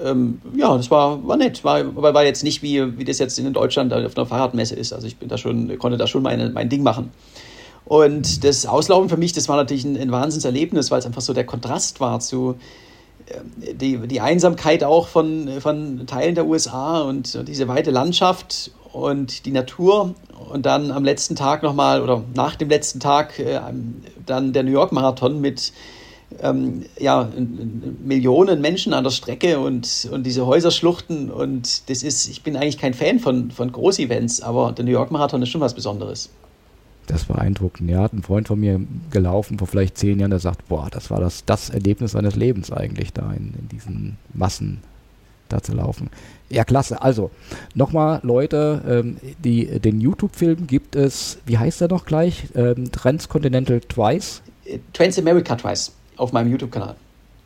[0.05, 1.62] ähm, ja, das war, war nett.
[1.62, 4.92] War, aber war jetzt nicht wie, wie das jetzt in Deutschland auf einer Fahrradmesse ist.
[4.92, 7.12] Also ich bin da schon, konnte da schon meine, mein Ding machen.
[7.85, 11.33] Und das Auslaufen für mich, das war natürlich ein, ein Wahnsinnserlebnis, weil es einfach so
[11.33, 12.57] der Kontrast war zu
[13.29, 19.47] ähm, die, die Einsamkeit auch von, von Teilen der USA und diese weite Landschaft und
[19.47, 20.14] die Natur
[20.51, 23.61] und dann am letzten Tag nochmal oder nach dem letzten Tag äh,
[24.27, 25.73] dann der New York Marathon mit
[26.40, 27.29] ähm, ja,
[28.03, 32.79] Millionen Menschen an der Strecke und, und diese Häuserschluchten und das ist, ich bin eigentlich
[32.79, 36.31] kein Fan von, von Großevents, aber der New York Marathon ist schon was Besonderes.
[37.07, 37.91] Das war beeindruckend.
[37.91, 41.11] Ja, hat ein Freund von mir gelaufen vor vielleicht zehn Jahren, der sagt, boah, das
[41.11, 44.81] war das, das Erlebnis seines Lebens eigentlich da in, in diesen Massen
[45.49, 46.11] da zu laufen.
[46.49, 47.03] Ja, klasse.
[47.03, 47.31] Also,
[47.75, 52.45] nochmal, Leute, ähm, die, den YouTube-Film gibt es, wie heißt er noch gleich?
[52.55, 54.43] Ähm, Transcontinental Twice?
[54.93, 56.97] Transamerica Twice auf meinem YouTube-Kanal.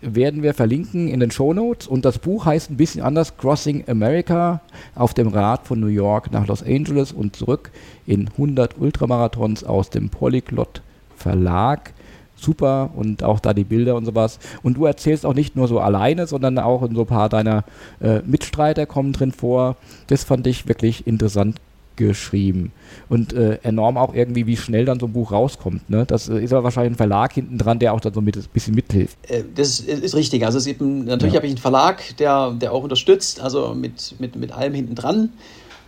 [0.08, 1.86] Werden wir verlinken in den Shownotes.
[1.86, 4.60] Und das Buch heißt ein bisschen anders: Crossing America
[4.94, 7.70] auf dem Rad von New York nach Los Angeles und zurück
[8.06, 10.82] in 100 Ultramarathons aus dem Polyglot
[11.16, 11.92] Verlag
[12.36, 14.38] super und auch da die Bilder und sowas.
[14.62, 17.64] Und du erzählst auch nicht nur so alleine, sondern auch in so ein paar deiner
[18.00, 19.76] äh, Mitstreiter kommen drin vor.
[20.06, 21.56] Das fand ich wirklich interessant
[21.96, 22.72] geschrieben.
[23.08, 25.88] Und äh, enorm auch irgendwie, wie schnell dann so ein Buch rauskommt.
[25.90, 26.04] Ne?
[26.06, 28.44] Das äh, ist aber wahrscheinlich ein Verlag hinten dran, der auch dann so mit, ein
[28.52, 29.16] bisschen mithilft.
[29.28, 30.44] Äh, das ist richtig.
[30.44, 31.38] Also es eben, natürlich ja.
[31.38, 35.30] habe ich einen Verlag, der, der auch unterstützt, also mit, mit, mit allem hinten dran.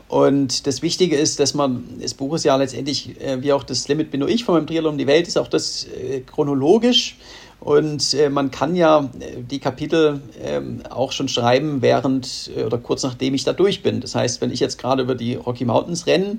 [0.09, 3.87] Und das Wichtige ist, dass man, das Buch ist ja letztendlich, äh, wie auch das
[3.88, 7.18] Limit bin nur ich von meinem Triathlon um die Welt, ist auch das äh, chronologisch.
[7.61, 12.79] Und äh, man kann ja äh, die Kapitel ähm, auch schon schreiben, während äh, oder
[12.79, 14.01] kurz nachdem ich da durch bin.
[14.01, 16.38] Das heißt, wenn ich jetzt gerade über die Rocky Mountains renne,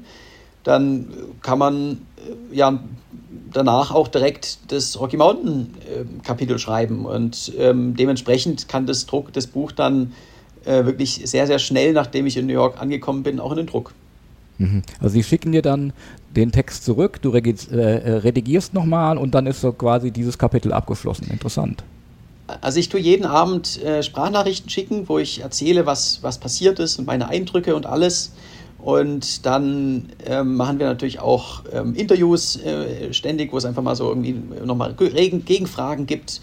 [0.63, 1.07] dann
[1.41, 2.01] kann man
[2.51, 2.79] äh, ja
[3.51, 5.73] danach auch direkt das Rocky Mountain
[6.23, 7.05] Kapitel schreiben.
[7.05, 10.13] Und ähm, dementsprechend kann das Druck, das Buch dann
[10.65, 13.65] äh, wirklich sehr, sehr schnell, nachdem ich in New York angekommen bin, auch in den
[13.65, 13.93] Druck.
[14.59, 14.83] Mhm.
[14.99, 15.93] Also sie schicken dir dann
[16.35, 20.71] den Text zurück, du äh, äh, redigierst nochmal und dann ist so quasi dieses Kapitel
[20.71, 21.27] abgeschlossen.
[21.31, 21.83] Interessant.
[22.61, 26.99] Also ich tue jeden Abend äh, Sprachnachrichten schicken, wo ich erzähle, was, was passiert ist
[26.99, 28.33] und meine Eindrücke und alles.
[28.79, 33.95] Und dann ähm, machen wir natürlich auch ähm, Interviews äh, ständig, wo es einfach mal
[33.95, 36.41] so irgendwie nochmal Gegenfragen gibt.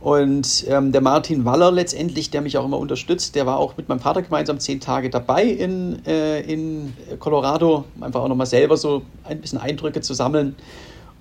[0.00, 3.88] Und ähm, der Martin Waller letztendlich, der mich auch immer unterstützt, der war auch mit
[3.88, 9.02] meinem Vater gemeinsam zehn Tage dabei in, äh, in Colorado, einfach auch nochmal selber so
[9.24, 10.54] ein bisschen Eindrücke zu sammeln.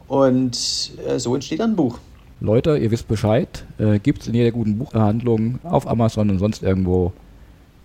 [0.08, 1.98] Und äh, so entsteht dann ein Buch.
[2.40, 6.62] Leute, ihr wisst Bescheid, äh, gibt es in jeder guten Buchhandlung auf Amazon und sonst
[6.62, 7.14] irgendwo.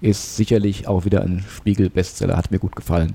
[0.02, 3.14] Ist sicherlich auch wieder ein Spiegel-Bestseller, hat mir gut gefallen.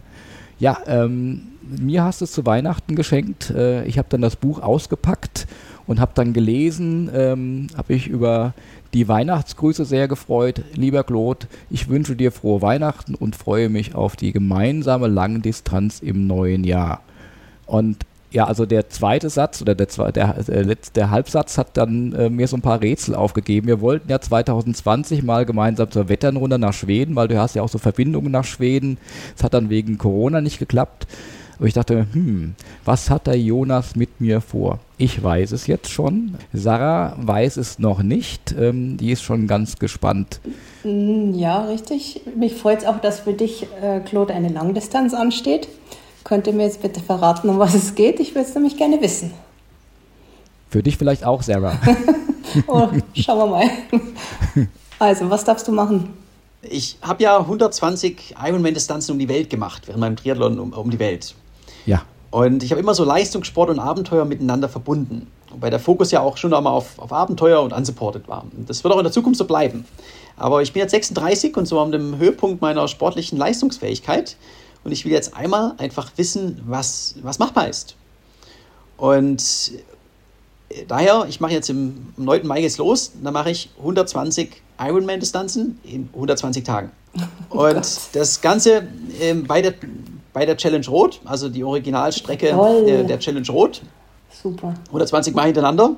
[0.58, 3.52] Ja, ähm, mir hast du es zu Weihnachten geschenkt.
[3.52, 5.48] Äh, ich habe dann das Buch ausgepackt
[5.88, 8.54] und habe dann gelesen, ähm, habe ich über
[8.94, 10.62] die Weihnachtsgrüße sehr gefreut.
[10.74, 16.28] Lieber Claude, ich wünsche dir frohe Weihnachten und freue mich auf die gemeinsame Langdistanz im
[16.28, 17.02] neuen Jahr.
[17.66, 17.98] Und
[18.30, 22.48] ja, also der zweite Satz oder der, der, der, der Halbsatz hat dann äh, mir
[22.48, 23.68] so ein paar Rätsel aufgegeben.
[23.68, 27.70] Wir wollten ja 2020 mal gemeinsam zur Wetternrunde nach Schweden, weil du hast ja auch
[27.70, 28.98] so Verbindungen nach Schweden.
[29.36, 31.08] Es hat dann wegen Corona nicht geklappt.
[31.60, 34.80] Und ich dachte, hm, was hat der Jonas mit mir vor?
[34.98, 36.36] Ich weiß es jetzt schon.
[36.54, 38.56] Sarah weiß es noch nicht.
[38.58, 40.40] Ähm, die ist schon ganz gespannt.
[40.84, 42.22] Mm, ja, richtig.
[42.36, 45.68] Mich freut es auch, dass für dich, äh, Claude, eine Langdistanz ansteht.
[46.24, 48.20] Könnt ihr mir jetzt bitte verraten, um was es geht?
[48.20, 49.34] Ich würde es nämlich gerne wissen.
[50.70, 51.80] Für dich vielleicht auch, Sarah.
[52.68, 53.70] oh, schauen wir mal.
[55.00, 56.14] Also, was darfst du machen?
[56.62, 61.00] Ich habe ja 120 Ironman-Distanzen um die Welt gemacht, während meinem Triathlon um, um die
[61.00, 61.36] Welt.
[61.88, 62.04] Ja.
[62.30, 65.28] Und ich habe immer so Leistungssport und Abenteuer miteinander verbunden.
[65.50, 68.44] Wobei der Fokus ja auch schon einmal auf, auf Abenteuer und unsupported war.
[68.44, 69.86] Und das wird auch in der Zukunft so bleiben.
[70.36, 74.36] Aber ich bin jetzt 36 und so an dem Höhepunkt meiner sportlichen Leistungsfähigkeit.
[74.84, 77.96] Und ich will jetzt einmal einfach wissen, was, was machbar ist.
[78.98, 79.72] Und
[80.88, 82.46] daher, ich mache jetzt im, am 9.
[82.46, 86.92] Mai geht's los, dann mache ich 120 Ironman-Distanzen in 120 Tagen.
[87.50, 88.00] Oh und Gott.
[88.12, 88.86] das Ganze
[89.20, 89.74] äh, bei der
[90.38, 93.82] bei der Challenge Rot, also die Originalstrecke äh, der Challenge Rot.
[94.30, 94.76] Super.
[94.90, 95.96] 120 Mal hintereinander.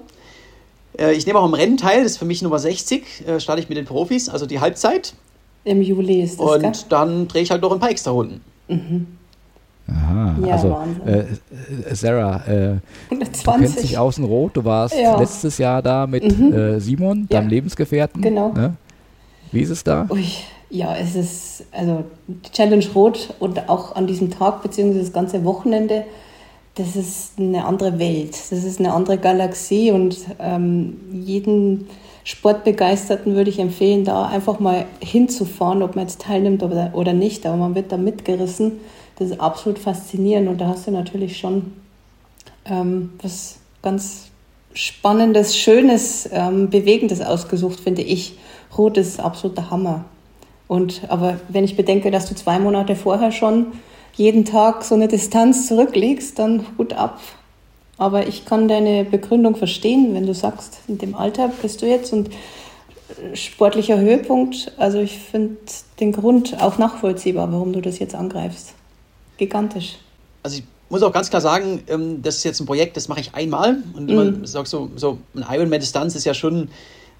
[0.97, 3.61] Äh, ich nehme auch am Rennen teil, das ist für mich Nummer 60, äh, starte
[3.61, 5.13] ich mit den Profis, also die Halbzeit.
[5.65, 6.71] Im Juli ist das, Und gell?
[6.87, 8.39] dann drehe ich halt noch ein paar extra Runden.
[8.69, 9.07] Mhm.
[9.89, 11.25] Aha, ja, also äh, äh,
[11.91, 12.77] Sarah, äh,
[13.09, 13.17] du
[13.57, 15.19] kennst dich außen rot, du warst ja.
[15.19, 16.53] letztes Jahr da mit mhm.
[16.53, 17.49] äh, Simon, deinem ja.
[17.49, 18.21] Lebensgefährten.
[18.21, 18.53] Genau.
[18.53, 18.75] Ne?
[19.51, 20.07] Wie ist es da?
[20.09, 20.23] Ui.
[20.69, 25.43] Ja, es ist, also die Challenge Rot und auch an diesem Tag, beziehungsweise das ganze
[25.43, 26.05] Wochenende,
[26.75, 31.87] das ist eine andere Welt, das ist eine andere Galaxie und ähm, jeden
[32.23, 37.45] Sportbegeisterten würde ich empfehlen, da einfach mal hinzufahren, ob man jetzt teilnimmt oder, oder nicht,
[37.47, 38.79] aber man wird da mitgerissen.
[39.17, 41.73] Das ist absolut faszinierend und da hast du natürlich schon
[42.65, 44.27] ähm, was ganz
[44.73, 48.37] Spannendes, Schönes, ähm, Bewegendes ausgesucht, finde ich.
[48.77, 50.05] Rot ist absoluter Hammer.
[50.69, 53.73] Und aber wenn ich bedenke, dass du zwei Monate vorher schon
[54.15, 57.19] jeden Tag so eine Distanz zurücklegst, dann gut ab.
[57.97, 62.13] Aber ich kann deine Begründung verstehen, wenn du sagst, in dem Alter bist du jetzt
[62.13, 62.29] und
[63.33, 64.71] sportlicher Höhepunkt.
[64.77, 65.57] Also ich finde
[65.99, 68.73] den Grund auch nachvollziehbar, warum du das jetzt angreifst.
[69.37, 69.97] Gigantisch.
[70.43, 73.21] Also ich muss auch ganz klar sagen, ähm, das ist jetzt ein Projekt, das mache
[73.21, 73.77] ich einmal.
[73.95, 74.15] Und mm.
[74.15, 76.69] man sagt so, so ein Ironman-Distanz ist ja schon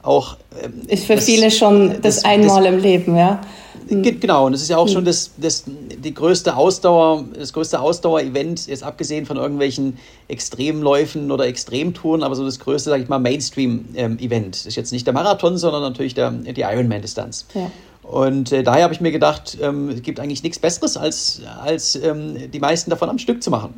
[0.01, 0.37] auch.
[0.63, 3.41] Ähm, ist für das, viele schon das, das einmal das, im Leben, ja.
[3.89, 4.93] Genau, und es ist ja auch hm.
[4.93, 11.47] schon das, das, die größte Ausdauer, das größte Ausdauer-Event, jetzt abgesehen von irgendwelchen Extremläufen oder
[11.47, 14.55] Extremtouren, aber so das größte, sag ich mal, Mainstream-Event.
[14.55, 17.47] Das ist jetzt nicht der Marathon, sondern natürlich der, die Ironman-Distanz.
[17.55, 17.71] Ja.
[18.03, 21.95] Und äh, daher habe ich mir gedacht, ähm, es gibt eigentlich nichts Besseres, als, als
[21.95, 23.73] ähm, die meisten davon am Stück zu machen.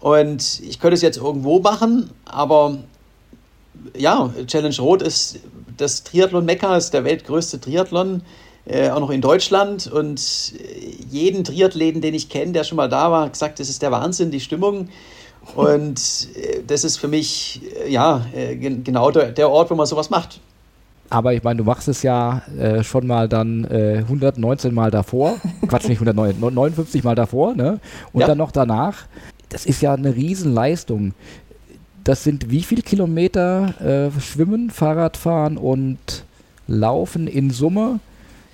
[0.00, 2.78] Und ich könnte es jetzt irgendwo machen, aber
[3.96, 5.40] ja, Challenge Rot ist
[5.76, 8.22] das Triathlon-Mekka, ist der weltgrößte Triathlon
[8.66, 9.86] äh, auch noch in Deutschland.
[9.86, 10.52] Und
[11.10, 13.90] jeden Triathleten, den ich kenne, der schon mal da war, hat gesagt, das ist der
[13.90, 14.88] Wahnsinn, die Stimmung.
[15.54, 19.86] Und äh, das ist für mich äh, ja äh, genau der, der Ort, wo man
[19.86, 20.40] sowas macht.
[21.08, 25.36] Aber ich meine, du machst es ja äh, schon mal dann äh, 119 Mal davor.
[25.66, 27.80] Quatsch, nicht 159 Mal davor, ne?
[28.12, 28.28] Und ja.
[28.28, 29.06] dann noch danach.
[29.48, 31.14] Das ist ja eine Riesenleistung.
[32.04, 33.74] Das sind wie viele Kilometer
[34.14, 36.24] äh, Schwimmen, Fahrradfahren und
[36.66, 38.00] Laufen in Summe?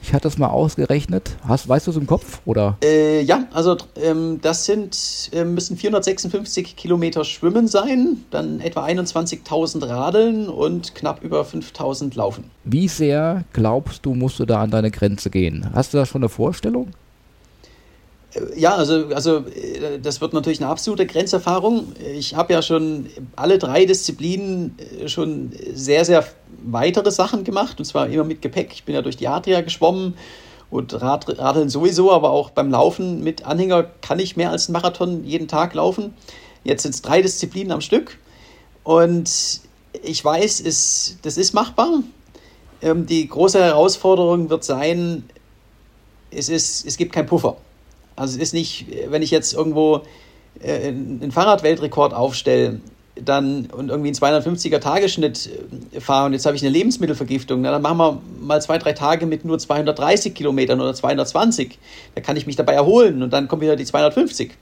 [0.02, 1.37] Ich hatte das mal ausgerechnet.
[1.46, 2.40] Hast, weißt du es im Kopf?
[2.44, 2.76] Oder?
[2.82, 9.88] Äh, ja, also ähm, das sind, äh, müssen 456 Kilometer Schwimmen sein, dann etwa 21.000
[9.88, 12.44] Radeln und knapp über 5.000 Laufen.
[12.64, 15.68] Wie sehr glaubst du, musst du da an deine Grenze gehen?
[15.74, 16.92] Hast du da schon eine Vorstellung?
[18.57, 21.92] Ja, also, also äh, das wird natürlich eine absolute Grenzerfahrung.
[22.14, 26.25] Ich habe ja schon alle drei Disziplinen äh, schon sehr, sehr
[26.64, 28.72] weitere Sachen gemacht und zwar immer mit Gepäck.
[28.72, 30.14] Ich bin ja durch die Adria geschwommen
[30.70, 34.72] und Rad, Radeln sowieso, aber auch beim Laufen mit Anhänger kann ich mehr als einen
[34.72, 36.14] Marathon jeden Tag laufen.
[36.64, 38.18] Jetzt sind es drei Disziplinen am Stück
[38.83, 39.31] und
[40.03, 42.03] ich weiß, es, das ist machbar.
[42.83, 45.25] Ähm, die große Herausforderung wird sein,
[46.31, 47.57] es, ist, es gibt keinen Puffer.
[48.16, 50.02] Also es ist nicht, wenn ich jetzt irgendwo
[50.61, 52.81] äh, einen Fahrradweltrekord aufstelle,
[53.22, 55.48] dann und irgendwie einen 250er Tagesschnitt
[55.92, 58.92] äh, fahre und jetzt habe ich eine Lebensmittelvergiftung, na, dann machen wir mal zwei, drei
[58.92, 61.79] Tage mit nur 230 Kilometern oder 220.
[62.14, 64.52] Da kann ich mich dabei erholen und dann kommen wieder die 250.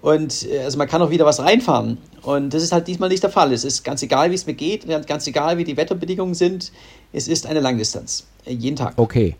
[0.00, 1.98] Und äh, also man kann auch wieder was reinfahren.
[2.22, 3.52] Und das ist halt diesmal nicht der Fall.
[3.52, 6.72] Es ist ganz egal, wie es mir geht, ganz egal, wie die Wetterbedingungen sind.
[7.12, 8.26] Es ist eine Langdistanz.
[8.46, 8.94] Jeden Tag.
[8.96, 9.36] Okay.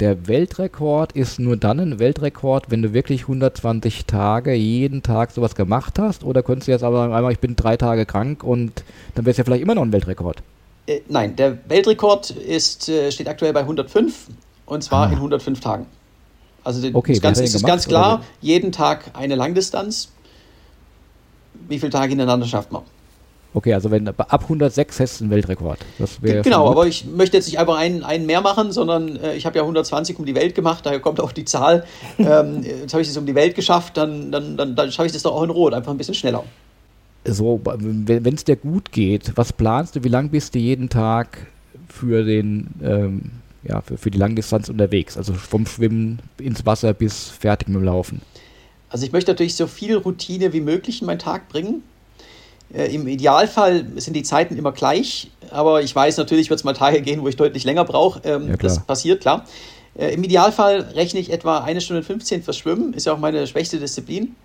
[0.00, 5.56] Der Weltrekord ist nur dann ein Weltrekord, wenn du wirklich 120 Tage jeden Tag sowas
[5.56, 6.22] gemacht hast?
[6.22, 8.84] Oder könntest du jetzt aber sagen, einmal, ich bin drei Tage krank und
[9.16, 10.42] dann wäre es ja vielleicht immer noch ein Weltrekord?
[10.86, 14.28] Äh, nein, der Weltrekord ist, äh, steht aktuell bei 105
[14.66, 15.10] und zwar ah.
[15.10, 15.86] in 105 Tagen.
[16.62, 20.10] Also okay, ist ganz, ist ganz klar, jeden Tag eine Langdistanz.
[21.68, 22.82] Wie viele Tage hintereinander schafft man?
[23.58, 25.80] Okay, also wenn ab 106 hättest du einen Weltrekord.
[26.22, 29.56] genau, aber ich möchte jetzt nicht einfach einen, einen mehr machen, sondern äh, ich habe
[29.56, 31.84] ja 120 um die Welt gemacht, daher kommt auch die Zahl.
[32.20, 35.12] ähm, jetzt habe ich es um die Welt geschafft, dann, dann, dann, dann schaffe ich
[35.12, 36.44] das doch auch in Rot, einfach ein bisschen schneller.
[37.24, 41.48] So, wenn es dir gut geht, was planst du, wie lang bist du jeden Tag
[41.88, 43.22] für den ähm,
[43.64, 45.16] ja, für, für die Langdistanz unterwegs?
[45.16, 48.22] Also vom Schwimmen ins Wasser bis fertig mit dem Laufen.
[48.88, 51.82] Also ich möchte natürlich so viel Routine wie möglich in meinen Tag bringen.
[52.72, 56.74] Äh, Im Idealfall sind die Zeiten immer gleich, aber ich weiß natürlich, wird es mal
[56.74, 58.20] Tage gehen, wo ich deutlich länger brauche.
[58.24, 59.44] Ähm, ja, das passiert, klar.
[59.96, 63.46] Äh, Im Idealfall rechne ich etwa eine Stunde 15 fürs Schwimmen, ist ja auch meine
[63.46, 64.36] schwächste Disziplin.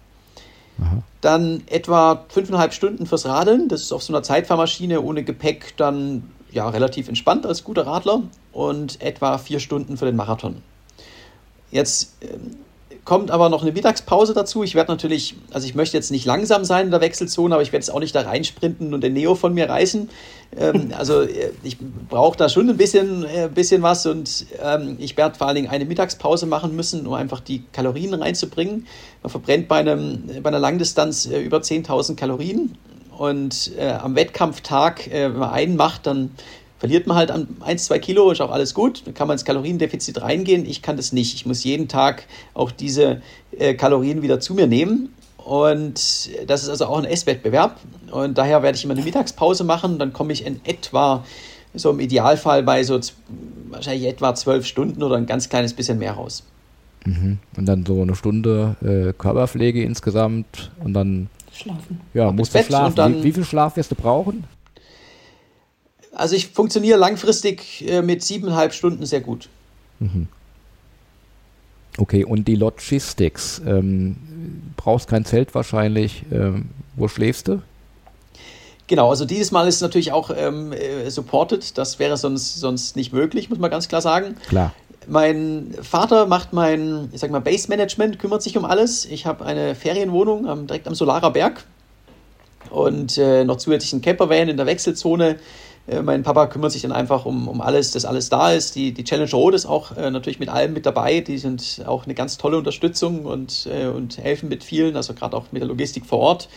[0.82, 1.04] Aha.
[1.22, 3.68] Dann etwa fünfeinhalb Stunden fürs Radeln.
[3.68, 8.24] Das ist auf so einer Zeitfahrmaschine ohne Gepäck dann ja relativ entspannt als guter Radler.
[8.52, 10.62] Und etwa vier Stunden für den Marathon.
[11.72, 12.58] Jetzt ähm,
[13.06, 14.64] kommt aber noch eine Mittagspause dazu.
[14.64, 17.74] Ich werde natürlich, also ich möchte jetzt nicht langsam sein in der Wechselzone, aber ich
[17.74, 20.10] werde jetzt auch nicht da reinsprinten und den Neo von mir reißen.
[20.58, 25.18] Ähm, also äh, ich brauche da schon ein bisschen, äh, bisschen was und ähm, ich
[25.18, 28.88] werde vor allen Dingen eine Mittagspause machen müssen, um einfach die Kalorien reinzubringen.
[29.22, 32.78] Man verbrennt bei, einem, bei einer Langdistanz äh, über 10.000 Kalorien
[33.18, 36.32] und äh, am Wettkampftag, äh, wenn man einen macht, dann
[36.84, 39.04] verliert man halt an 1, 2 Kilo, ist auch alles gut.
[39.06, 40.66] Dann kann man ins Kaloriendefizit reingehen.
[40.66, 41.34] Ich kann das nicht.
[41.34, 43.22] Ich muss jeden Tag auch diese
[43.58, 45.14] äh, Kalorien wieder zu mir nehmen.
[45.38, 47.80] Und das ist also auch ein Esswettbewerb.
[48.12, 49.98] Und daher werde ich immer eine Mittagspause machen.
[49.98, 51.24] Dann komme ich in etwa,
[51.74, 53.00] so im Idealfall, bei so
[53.70, 56.44] wahrscheinlich etwa zwölf Stunden oder ein ganz kleines bisschen mehr raus.
[57.06, 57.38] Mhm.
[57.56, 62.02] Und dann so eine Stunde äh, Körperpflege insgesamt und dann schlafen.
[62.14, 63.22] Ja, musst du schlafen.
[63.22, 64.44] Wie, wie, viel Schlaf wirst du brauchen?
[66.14, 69.50] Also ich funktioniere langfristig äh, mit siebeneinhalb Stunden sehr gut.
[70.00, 70.28] Mhm.
[71.98, 73.62] Okay, und die Logistics.
[73.66, 74.16] Ähm,
[74.78, 76.24] brauchst kein Zelt wahrscheinlich.
[76.32, 77.62] Ähm, wo schläfst du?
[78.88, 81.78] Genau, also dieses Mal ist natürlich auch ähm, äh, supported.
[81.78, 84.36] Das wäre sonst, sonst nicht möglich, muss man ganz klar sagen.
[84.50, 84.74] Klar.
[85.08, 89.06] Mein Vater macht mein, ich sag mal, Base Management, kümmert sich um alles.
[89.06, 91.64] Ich habe eine Ferienwohnung am, direkt am Solarer Berg
[92.70, 95.38] und äh, noch zusätzlich einen Campervan in der Wechselzone
[96.02, 98.76] mein Papa kümmert sich dann einfach um, um alles, dass alles da ist.
[98.76, 101.20] Die, die Challenge Road ist auch äh, natürlich mit allem mit dabei.
[101.20, 105.36] Die sind auch eine ganz tolle Unterstützung und, äh, und helfen mit vielen, also gerade
[105.36, 106.48] auch mit der Logistik vor Ort.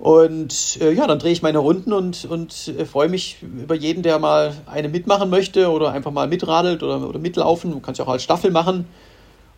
[0.00, 4.02] Und äh, ja, dann drehe ich meine Runden und, und äh, freue mich über jeden,
[4.02, 7.70] der mal eine mitmachen möchte oder einfach mal mitradelt oder, oder mitlaufen.
[7.70, 8.86] Du kannst ja auch als Staffel machen.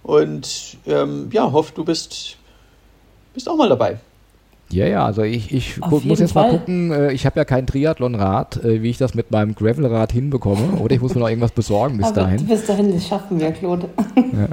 [0.03, 2.37] Und ähm, ja, hoffe, du bist,
[3.33, 4.01] bist auch mal dabei.
[4.73, 6.51] Ja, ja, also ich, ich muss jetzt Fall.
[6.51, 10.13] mal gucken, äh, ich habe ja kein Triathlonrad, äh, wie ich das mit meinem Gravelrad
[10.13, 10.81] hinbekomme.
[10.81, 12.47] Oder ich muss mir noch irgendwas besorgen bis Aber dahin.
[12.47, 13.89] Bis dahin, das schaffen wir, Claude.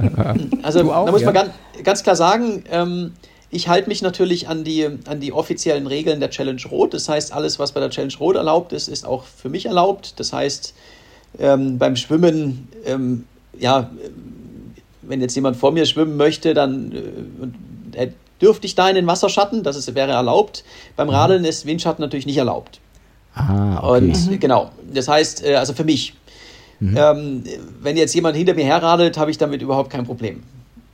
[0.63, 1.27] also auch, da muss ja?
[1.27, 1.49] man ganz,
[1.83, 3.13] ganz klar sagen, ähm,
[3.49, 6.93] ich halte mich natürlich an die, an die offiziellen Regeln der Challenge Rot.
[6.93, 10.19] Das heißt, alles, was bei der Challenge Rot erlaubt ist, ist auch für mich erlaubt.
[10.19, 10.75] Das heißt,
[11.39, 13.25] ähm, beim Schwimmen, ähm,
[13.57, 13.89] ja,
[15.01, 16.91] wenn jetzt jemand vor mir schwimmen möchte, dann
[17.93, 18.09] äh,
[18.41, 20.63] dürfte ich da in den Wasserschatten, das ist, wäre erlaubt.
[20.95, 21.13] Beim mhm.
[21.13, 22.79] Radeln ist Windschatten natürlich nicht erlaubt.
[23.33, 24.05] Ah, okay.
[24.05, 24.39] Und mhm.
[24.39, 26.15] genau, das heißt, äh, also für mich.
[26.79, 26.97] Mhm.
[26.97, 27.43] Ähm,
[27.81, 30.43] wenn jetzt jemand hinter mir herradelt, habe ich damit überhaupt kein Problem.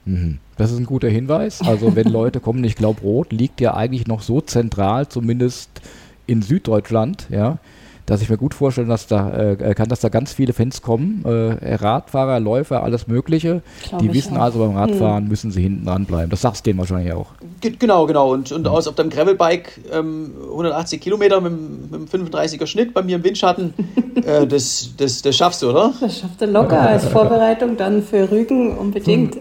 [0.05, 0.39] Mhm.
[0.58, 1.62] Das ist ein guter Hinweis.
[1.62, 5.69] Also wenn Leute kommen, ich glaube, Rot liegt ja eigentlich noch so zentral, zumindest
[6.27, 7.60] in Süddeutschland, ja,
[8.06, 11.24] dass ich mir gut vorstellen dass da, äh, kann, dass da ganz viele Fans kommen,
[11.26, 13.62] äh, Radfahrer, Läufer, alles Mögliche.
[13.88, 14.41] Glaub die wissen auch.
[14.41, 15.30] also beim Radfahren hm.
[15.30, 16.30] müssen sie hinten dran bleiben.
[16.30, 17.28] Das sagst du denen wahrscheinlich auch.
[17.62, 18.32] Genau, genau.
[18.32, 21.54] Und, und aus auf dem Gravelbike ähm, 180 Kilometer mit,
[21.91, 23.74] mit einem 35er Schnitt bei mir im Windschatten,
[24.26, 25.94] äh, das, das, das schaffst du, oder?
[26.00, 29.38] Das schafft er locker als Vorbereitung dann für Rügen unbedingt.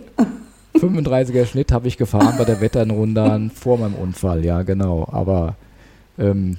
[0.74, 5.08] 35er Schnitt habe ich gefahren bei der Wetternrunde vor meinem Unfall, ja genau.
[5.10, 5.54] Aber
[6.18, 6.56] ähm,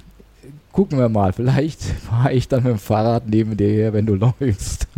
[0.75, 4.15] gucken wir mal, vielleicht fahre ich dann mit dem Fahrrad neben dir her, wenn du
[4.15, 4.87] läufst.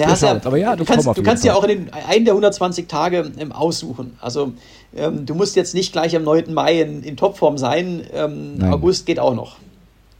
[0.00, 2.88] Ja, ja, aber ja, du, kannst, du kannst ja auch in den, einen der 120
[2.88, 4.16] Tage ähm, aussuchen.
[4.18, 4.52] Also
[4.96, 6.54] ähm, du musst jetzt nicht gleich am 9.
[6.54, 8.02] Mai in, in Topform sein.
[8.14, 9.56] Ähm, August geht auch noch.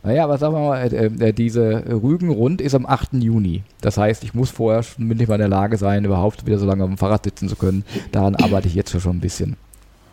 [0.02, 3.14] Naja, aber sagen wir mal, äh, äh, diese Rügenrund ist am 8.
[3.14, 3.62] Juni.
[3.80, 6.66] Das heißt, ich muss vorher schon mindestens mal in der Lage sein, überhaupt wieder so
[6.66, 7.84] lange auf dem Fahrrad sitzen zu können.
[8.12, 9.56] Daran arbeite ich jetzt schon ein bisschen.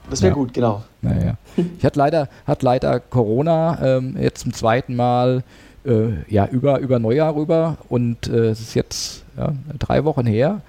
[0.10, 0.36] Das wäre ja.
[0.36, 0.84] gut, genau.
[1.02, 1.36] Naja.
[1.78, 5.44] Ich hatte leider, hat leider Corona ähm, jetzt zum zweiten Mal
[5.86, 10.62] äh, ja, über, über Neujahr rüber und äh, es ist jetzt ja, drei Wochen her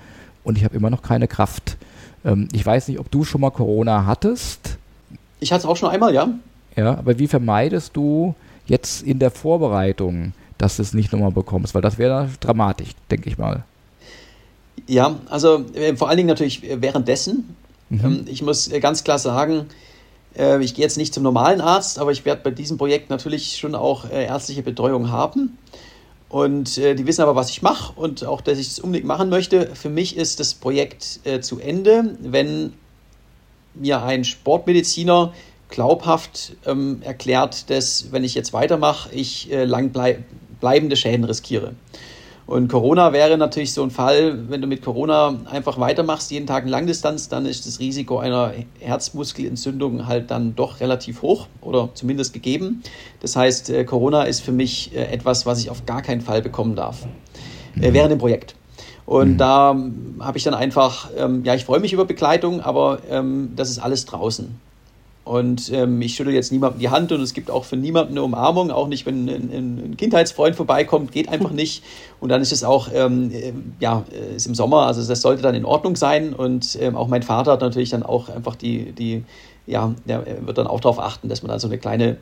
[0.45, 1.77] und ich habe immer noch keine Kraft.
[2.25, 4.79] Ähm, ich weiß nicht, ob du schon mal Corona hattest.
[5.40, 6.29] Ich hatte es auch schon einmal, ja.
[6.77, 8.35] Ja, aber wie vermeidest du
[8.66, 11.75] jetzt in der Vorbereitung, dass du es nicht nochmal bekommst?
[11.75, 13.64] Weil das wäre dramatisch, denke ich mal.
[14.87, 17.55] Ja, also äh, vor allen Dingen natürlich währenddessen.
[17.93, 18.05] Mhm.
[18.05, 19.67] Ähm, ich muss äh, ganz klar sagen,
[20.37, 23.59] äh, ich gehe jetzt nicht zum normalen Arzt, aber ich werde bei diesem Projekt natürlich
[23.59, 25.59] schon auch äh, ärztliche Betreuung haben.
[26.29, 29.29] Und die wissen aber, was ich mache und auch, dass ich es das unbedingt machen
[29.29, 29.69] möchte.
[29.75, 32.73] Für mich ist das Projekt zu Ende, wenn
[33.75, 35.35] mir ein Sportmediziner
[35.69, 40.25] glaubhaft ähm, erklärt, dass, wenn ich jetzt weitermache, ich lang blei
[40.59, 41.75] bleibende Schäden riskiere.
[42.47, 46.65] Und Corona wäre natürlich so ein Fall, wenn du mit Corona einfach weitermachst, jeden Tag
[46.65, 52.33] in Langdistanz, dann ist das Risiko einer Herzmuskelentzündung halt dann doch relativ hoch oder zumindest
[52.33, 52.83] gegeben.
[53.21, 56.43] Das heißt, äh, Corona ist für mich äh, etwas, was ich auf gar keinen Fall
[56.43, 57.07] bekommen darf
[57.81, 57.95] äh, mhm.
[57.95, 58.57] während dem Projekt.
[59.07, 59.39] Und mhm.
[59.39, 59.77] da
[60.21, 63.79] habe ich dann einfach, ähm, ja, ich freue mich über Begleitung, aber ähm, das ist
[63.79, 64.59] alles draußen.
[65.25, 68.25] Und ähm, ich schüttel jetzt niemandem die Hand und es gibt auch für niemanden eine
[68.25, 71.85] Umarmung, auch nicht, wenn ein, ein Kindheitsfreund vorbeikommt, geht einfach nicht.
[72.19, 75.43] Und dann ist es auch, ähm, äh, ja, äh, ist im Sommer, also das sollte
[75.43, 76.33] dann in Ordnung sein.
[76.35, 79.25] Und ähm, auch mein Vater hat natürlich dann auch einfach die, die
[79.67, 82.17] ja, der wird dann auch darauf achten, dass man dann so eine kleine,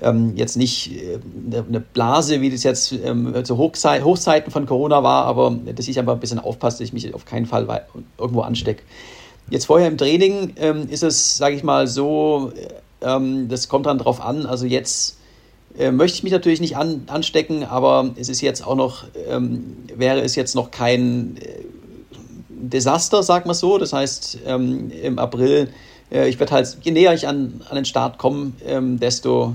[0.00, 1.18] ähm, jetzt nicht äh,
[1.66, 5.98] eine Blase, wie das jetzt ähm, zu Hochzei Hochzeiten von Corona war, aber dass ich
[5.98, 7.86] einfach ein bisschen aufpasse, dass ich mich auf keinen Fall
[8.18, 8.82] irgendwo anstecke.
[9.50, 12.52] Jetzt vorher im Training ähm, ist es, sage ich mal, so,
[13.02, 14.46] ähm, das kommt dann drauf an.
[14.46, 15.18] Also jetzt
[15.78, 19.76] äh, möchte ich mich natürlich nicht an, anstecken, aber es ist jetzt auch noch, ähm,
[19.94, 21.64] wäre es jetzt noch kein äh,
[22.48, 23.78] Desaster, sag mal so.
[23.78, 25.68] Das heißt, ähm, im April,
[26.10, 29.54] äh, ich werde halt, je näher ich an, an den Start komme, ähm, desto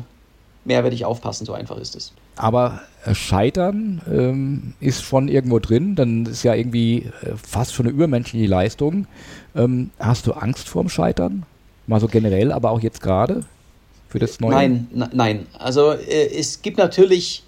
[0.66, 2.14] mehr werde ich aufpassen, so einfach ist es.
[2.36, 7.86] Aber äh, Scheitern ähm, ist schon irgendwo drin, dann ist ja irgendwie äh, fast schon
[7.86, 9.08] eine übermenschliche Leistung.
[9.56, 11.46] Ähm, hast du Angst vorm Scheitern?
[11.88, 13.44] Mal so generell, aber auch jetzt gerade
[14.08, 14.52] für das Neue?
[14.52, 15.48] Nein, nein.
[15.58, 17.44] Also äh, es gibt natürlich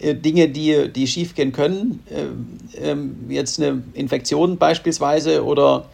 [0.00, 2.00] äh, Dinge, die, die schiefgehen können.
[2.10, 5.86] Äh, ähm, jetzt eine Infektion beispielsweise oder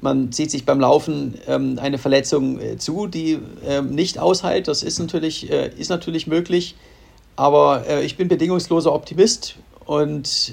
[0.00, 4.68] man zieht sich beim Laufen ähm, eine Verletzung äh, zu, die ähm, nicht ausheilt.
[4.68, 6.74] Das ist natürlich, äh, ist natürlich möglich.
[7.36, 9.56] Aber äh, ich bin bedingungsloser Optimist
[9.86, 10.52] und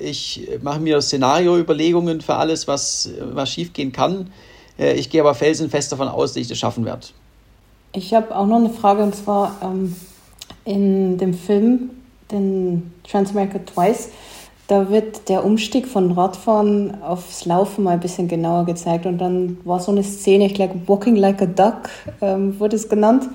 [0.00, 4.30] ich mache mir Szenarioüberlegungen für alles, was, was schiefgehen kann.
[4.78, 7.06] Äh, ich gehe aber felsenfest davon aus, dass ich das schaffen werde.
[7.92, 9.94] Ich habe auch noch eine Frage und zwar ähm,
[10.64, 11.90] in dem Film
[12.30, 14.10] den Transamerica Twice,
[14.66, 19.04] da wird der Umstieg von Radfahren aufs Laufen mal ein bisschen genauer gezeigt.
[19.04, 21.90] Und dann war so eine Szene, ich glaube, Walking Like a Duck
[22.22, 23.28] ähm, wurde es genannt.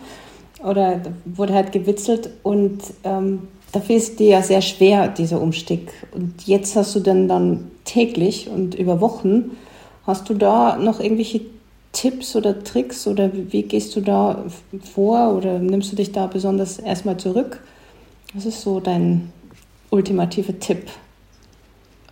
[0.64, 2.32] Oder wurde halt gewitzelt.
[2.42, 5.92] Und ähm, dafür ist dir ja sehr schwer, dieser Umstieg.
[6.12, 9.52] Und jetzt hast du dann, dann täglich und über Wochen,
[10.06, 11.42] hast du da noch irgendwelche
[11.92, 14.46] Tipps oder Tricks oder wie gehst du da
[14.94, 17.62] vor oder nimmst du dich da besonders erstmal zurück?
[18.34, 19.32] Was ist so dein
[19.90, 20.88] ultimativer Tipp?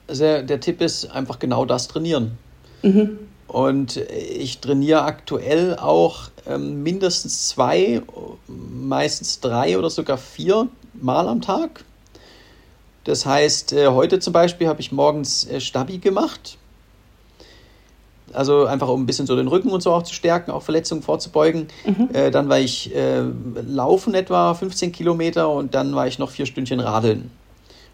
[0.08, 2.38] Also der, der Tipp ist einfach genau das trainieren.
[2.82, 3.20] Mhm.
[3.48, 8.02] Und ich trainiere aktuell auch ähm, mindestens zwei,
[8.48, 10.68] meistens drei oder sogar vier
[11.02, 11.84] Mal am Tag.
[13.04, 16.58] Das heißt, äh, heute zum Beispiel habe ich morgens äh, Stabi gemacht.
[18.34, 21.02] Also einfach um ein bisschen so den Rücken und so auch zu stärken, auch Verletzungen
[21.02, 21.68] vorzubeugen.
[21.86, 22.10] Mhm.
[22.12, 23.22] Äh, dann war ich äh,
[23.66, 27.32] laufen etwa 15 Kilometer und dann war ich noch vier Stündchen radeln.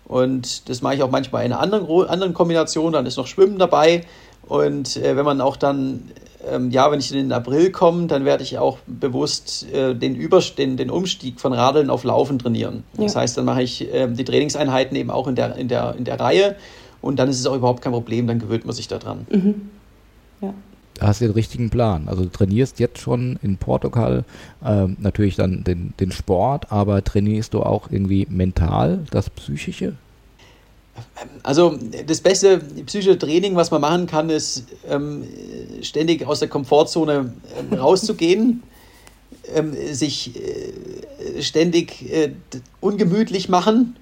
[0.06, 2.94] Und das mache ich auch manchmal in einer anderen, anderen Kombination.
[2.94, 4.06] Dann ist noch Schwimmen dabei.
[4.54, 6.12] Und äh, wenn man auch dann,
[6.48, 10.14] ähm, ja, wenn ich in den April komme, dann werde ich auch bewusst äh, den,
[10.14, 12.84] Überst den, den Umstieg von Radeln auf Laufen trainieren.
[12.96, 13.06] Ja.
[13.06, 16.04] Das heißt, dann mache ich äh, die Trainingseinheiten eben auch in der, in, der, in
[16.04, 16.56] der Reihe.
[17.02, 19.26] Und dann ist es auch überhaupt kein Problem, dann gewöhnt man sich daran.
[19.32, 19.70] Mhm.
[20.42, 20.54] Ja
[21.00, 22.08] da hast du den richtigen Plan.
[22.08, 24.24] Also du trainierst jetzt schon in Portugal
[24.64, 29.96] ähm, natürlich dann den, den Sport, aber trainierst du auch irgendwie mental das Psychische?
[31.42, 31.78] Also
[32.08, 35.24] das beste psychische Training, was man machen kann, ist ähm,
[35.82, 38.64] ständig aus der Komfortzone ähm, rauszugehen,
[39.54, 42.34] ähm, sich äh, ständig äh,
[42.80, 43.96] ungemütlich machen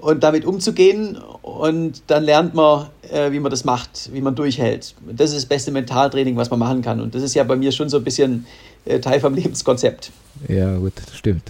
[0.00, 1.18] und damit umzugehen.
[1.42, 4.94] Und dann lernt man, äh, wie man das macht, wie man durchhält.
[5.10, 7.00] Das ist das beste Mentaltraining, was man machen kann.
[7.00, 8.46] Und das ist ja bei mir schon so ein bisschen
[9.00, 10.12] Teil vom Lebenskonzept.
[10.46, 11.42] Ja, gut, stimmt.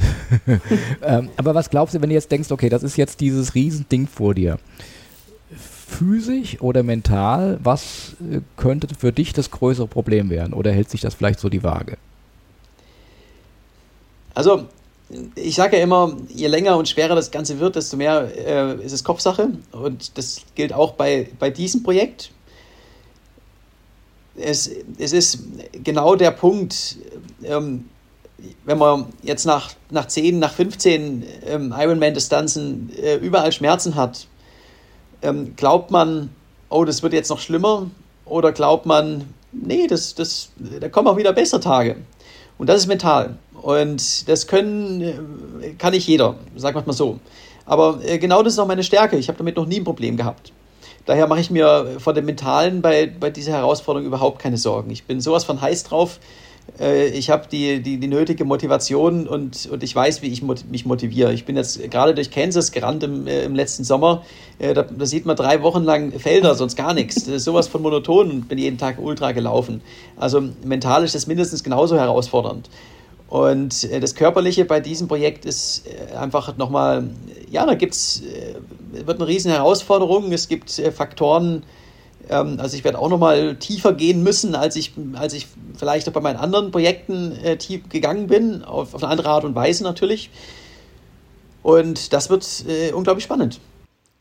[1.02, 4.06] ähm, aber was glaubst du, wenn du jetzt denkst, okay, das ist jetzt dieses Riesending
[4.06, 4.58] vor dir?
[5.86, 10.52] Physisch oder mental, was äh, könnte für dich das größere Problem werden?
[10.52, 11.98] Oder hält sich das vielleicht so die Waage?
[14.34, 14.66] Also,
[15.34, 18.92] ich sage ja immer, je länger und schwerer das Ganze wird, desto mehr äh, ist
[18.92, 19.48] es Kopfsache.
[19.72, 22.30] Und das gilt auch bei, bei diesem Projekt.
[24.40, 25.40] Es, es ist
[25.84, 26.96] genau der Punkt,
[27.42, 27.86] ähm,
[28.64, 34.26] wenn man jetzt nach, nach 10, nach 15 ähm, Ironman-Distanzen äh, überall Schmerzen hat,
[35.22, 36.30] ähm, glaubt man,
[36.68, 37.90] oh, das wird jetzt noch schlimmer?
[38.24, 41.96] Oder glaubt man, nee, das, das, da kommen auch wieder bessere Tage.
[42.58, 43.38] Und das ist mental.
[43.60, 45.00] Und das können,
[45.62, 47.18] äh, kann nicht jeder, sagen wir mal so.
[47.66, 49.16] Aber äh, genau das ist auch meine Stärke.
[49.16, 50.52] Ich habe damit noch nie ein Problem gehabt.
[51.08, 54.90] Daher mache ich mir vor dem Mentalen bei, bei dieser Herausforderung überhaupt keine Sorgen.
[54.90, 56.20] Ich bin sowas von heiß drauf.
[56.78, 60.84] Äh, ich habe die, die, die nötige Motivation und, und ich weiß, wie ich mich
[60.84, 61.32] motiviere.
[61.32, 64.22] Ich bin jetzt gerade durch Kansas gerannt im, im letzten Sommer.
[64.58, 67.24] Da, da, sieht man drei Wochen lang Felder, sonst gar nichts.
[67.24, 69.80] Das ist sowas von monoton und bin jeden Tag ultra gelaufen.
[70.18, 72.68] Also mental ist das mindestens genauso herausfordernd.
[73.28, 77.10] Und äh, das Körperliche bei diesem Projekt ist äh, einfach nochmal,
[77.50, 80.32] ja, da gibt's, äh, wird eine riesen Herausforderung.
[80.32, 81.62] Es gibt Faktoren,
[82.30, 86.12] ähm, also ich werde auch nochmal tiefer gehen müssen, als ich, als ich vielleicht auch
[86.12, 90.30] bei meinen anderen Projekten tief gegangen bin, auf, auf eine andere Art und Weise natürlich.
[91.62, 92.64] Und das wird
[92.94, 93.60] unglaublich spannend.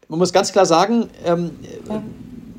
[0.10, 1.51] Man muss ganz klar sagen, ähm,
[1.88, 2.03] ja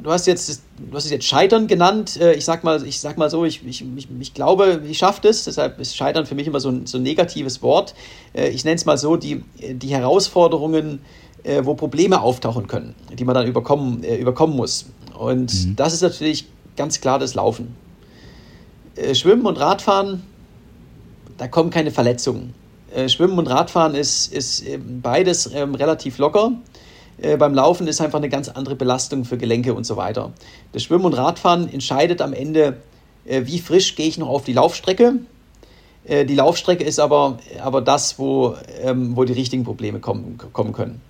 [0.03, 2.19] du hast jetzt, du hast es jetzt Scheitern genannt.
[2.21, 5.21] Äh, ich sag mal, ich sag mal so, ich, ich, ich, ich glaube, ich schaffe
[5.23, 5.45] das.
[5.45, 7.95] Deshalb ist Scheitern für mich immer so ein, so ein negatives Wort.
[8.35, 11.01] Äh, ich nenne es mal so, die, die Herausforderungen,
[11.43, 14.87] äh, wo Probleme auftauchen können, die man dann überkommen, überkommen muss.
[15.17, 15.77] Und mhm.
[15.77, 16.47] das ist natürlich
[16.77, 17.77] ganz klar das Laufen.
[19.13, 20.25] Schwimmen und Radfahren,
[21.37, 22.53] da kommen keine Verletzungen.
[23.07, 24.65] Schwimmen und Radfahren ist, ist
[25.01, 26.53] beides ähm, relativ locker.
[27.21, 30.33] Äh, beim Laufen ist einfach eine ganz andere Belastung für Gelenke und so weiter.
[30.73, 32.79] Das Schwimmen und Radfahren entscheidet am Ende,
[33.27, 35.15] äh, wie frisch gehe ich noch auf die Laufstrecke.
[36.05, 40.73] Äh, die Laufstrecke ist aber, aber das, wo, ähm, wo die richtigen Probleme kommen, kommen
[40.73, 41.01] können.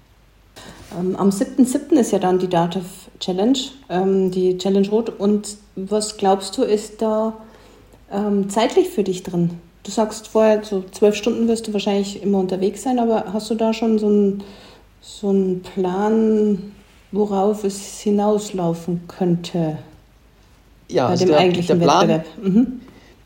[0.99, 1.93] Ähm, am 7.7.
[1.99, 2.85] ist ja dann die Dativ
[3.21, 3.59] Challenge,
[3.91, 5.11] ähm, die Challenge Rot.
[5.19, 7.35] Und was glaubst du, ist da
[8.11, 9.59] ähm, zeitlich für dich drin?
[9.83, 13.55] Du sagst vorher, so zwölf Stunden wirst du wahrscheinlich immer unterwegs sein, aber hast du
[13.55, 14.43] da schon so ein
[15.09, 16.73] so ein Plan,
[17.13, 19.79] worauf es hinauslaufen könnte
[20.89, 22.55] ja, bei also dem der, eigentlichen der Plan, Wettbewerb?
[22.55, 22.81] Mhm.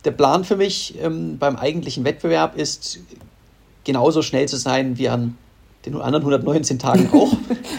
[0.05, 3.01] Der Plan für mich ähm, beim eigentlichen Wettbewerb ist,
[3.85, 5.37] genauso schnell zu sein wie an
[5.85, 7.33] den anderen 119 Tagen auch.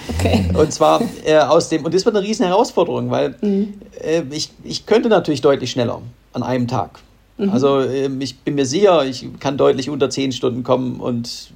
[0.09, 0.49] okay.
[0.53, 3.75] Und zwar äh, aus dem, und das wird eine riesen Herausforderung, weil mhm.
[4.01, 6.01] äh, ich, ich könnte natürlich deutlich schneller
[6.33, 6.99] an einem Tag.
[7.37, 7.49] Mhm.
[7.49, 11.53] Also äh, ich bin mir sicher, ich kann deutlich unter 10 Stunden kommen und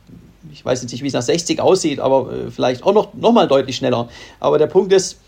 [0.52, 3.32] Ich weiß jetzt nicht, wie es nach 60 aussieht, aber äh, vielleicht auch noch, noch
[3.32, 4.10] mal deutlich schneller.
[4.40, 5.20] Aber der Punkt ist,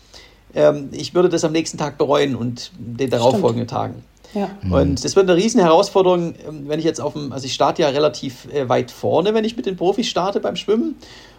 [0.54, 4.04] ähm, ich würde das am nächsten Tag bereuen und den darauffolgenden Tagen.
[4.34, 4.50] Ja.
[4.70, 7.82] Und das wird eine riesen Herausforderung, ähm, wenn ich jetzt auf dem, also ich starte
[7.82, 10.96] ja relativ äh, weit vorne, wenn ich mit den Profis starte beim Schwimmen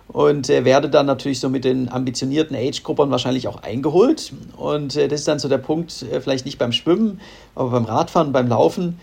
[0.10, 4.34] und äh, werde dann natürlich so mit den ambitionierten Age-Gruppern wahrscheinlich auch eingeholt.
[4.58, 7.22] Und äh, das ist dann so der Punkt, vielleicht nicht beim Schwimmen,
[7.56, 9.00] aber beim Radfahren, beim Laufen,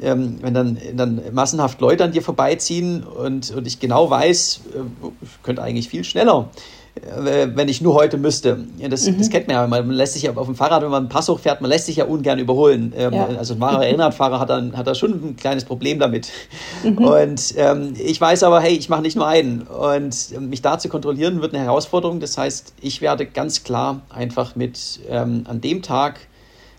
[0.00, 5.06] ähm, wenn dann, dann massenhaft Leute an dir vorbeiziehen und, und ich genau weiß, äh,
[5.22, 6.48] ich könnte eigentlich viel schneller
[6.96, 8.64] äh, wenn ich nur heute müsste.
[8.78, 9.18] Ja, das, mhm.
[9.18, 11.28] das kennt man ja, man lässt sich ja auf dem Fahrrad, wenn man einen Pass
[11.28, 12.92] hochfährt, man lässt sich ja ungern überholen.
[12.96, 13.26] Ähm, ja.
[13.36, 16.30] Also ein wahrer Rennradfahrer hat dann hat da schon ein kleines Problem damit.
[16.84, 16.98] Mhm.
[16.98, 19.62] Und ähm, ich weiß aber, hey, ich mache nicht nur einen.
[19.62, 22.20] Und ähm, mich da zu kontrollieren, wird eine Herausforderung.
[22.20, 26.20] Das heißt, ich werde ganz klar einfach mit ähm, an dem Tag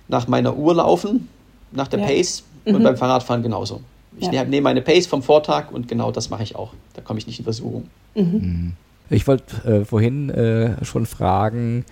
[0.08, 1.28] nach meiner Uhr laufen,
[1.72, 2.08] nach der ja.
[2.08, 2.76] Pace mhm.
[2.76, 3.82] und beim Fahrradfahren genauso.
[4.18, 6.72] Ich nehme meine Pace vom Vortag und genau das mache ich auch.
[6.94, 7.90] Da komme ich nicht in Versuchung.
[8.16, 8.24] Mhm.
[8.24, 8.74] mhm.
[9.10, 11.86] Ich wollte äh, vorhin äh, schon fragen,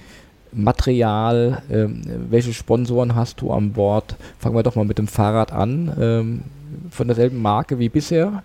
[0.51, 1.85] Material, äh,
[2.29, 4.15] welche Sponsoren hast du an Bord?
[4.39, 5.95] Fangen wir doch mal mit dem Fahrrad an.
[5.99, 6.43] Ähm,
[6.89, 8.43] von derselben Marke wie bisher?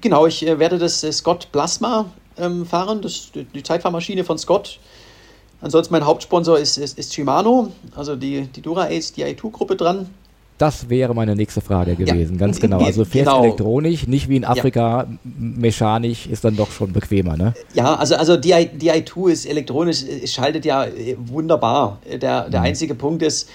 [0.00, 2.06] Genau, ich äh, werde das äh, Scott Plasma
[2.38, 4.78] ähm, fahren, das, die Zeitfahrmaschine von Scott.
[5.60, 10.10] Ansonsten mein Hauptsponsor ist, ist, ist Shimano, also die, die Dura Ace, die i2-Gruppe dran.
[10.56, 12.38] Das wäre meine nächste Frage gewesen, ja.
[12.38, 12.78] ganz genau.
[12.78, 13.42] Also fährst genau.
[13.42, 15.08] elektronisch, nicht wie in Afrika, ja.
[15.24, 17.54] mechanisch ist dann doch schon bequemer, ne?
[17.74, 21.98] Ja, also, also die, i2 ist elektronisch, es schaltet ja äh, wunderbar.
[22.08, 22.66] Der, der mhm.
[22.66, 23.48] einzige Punkt ist,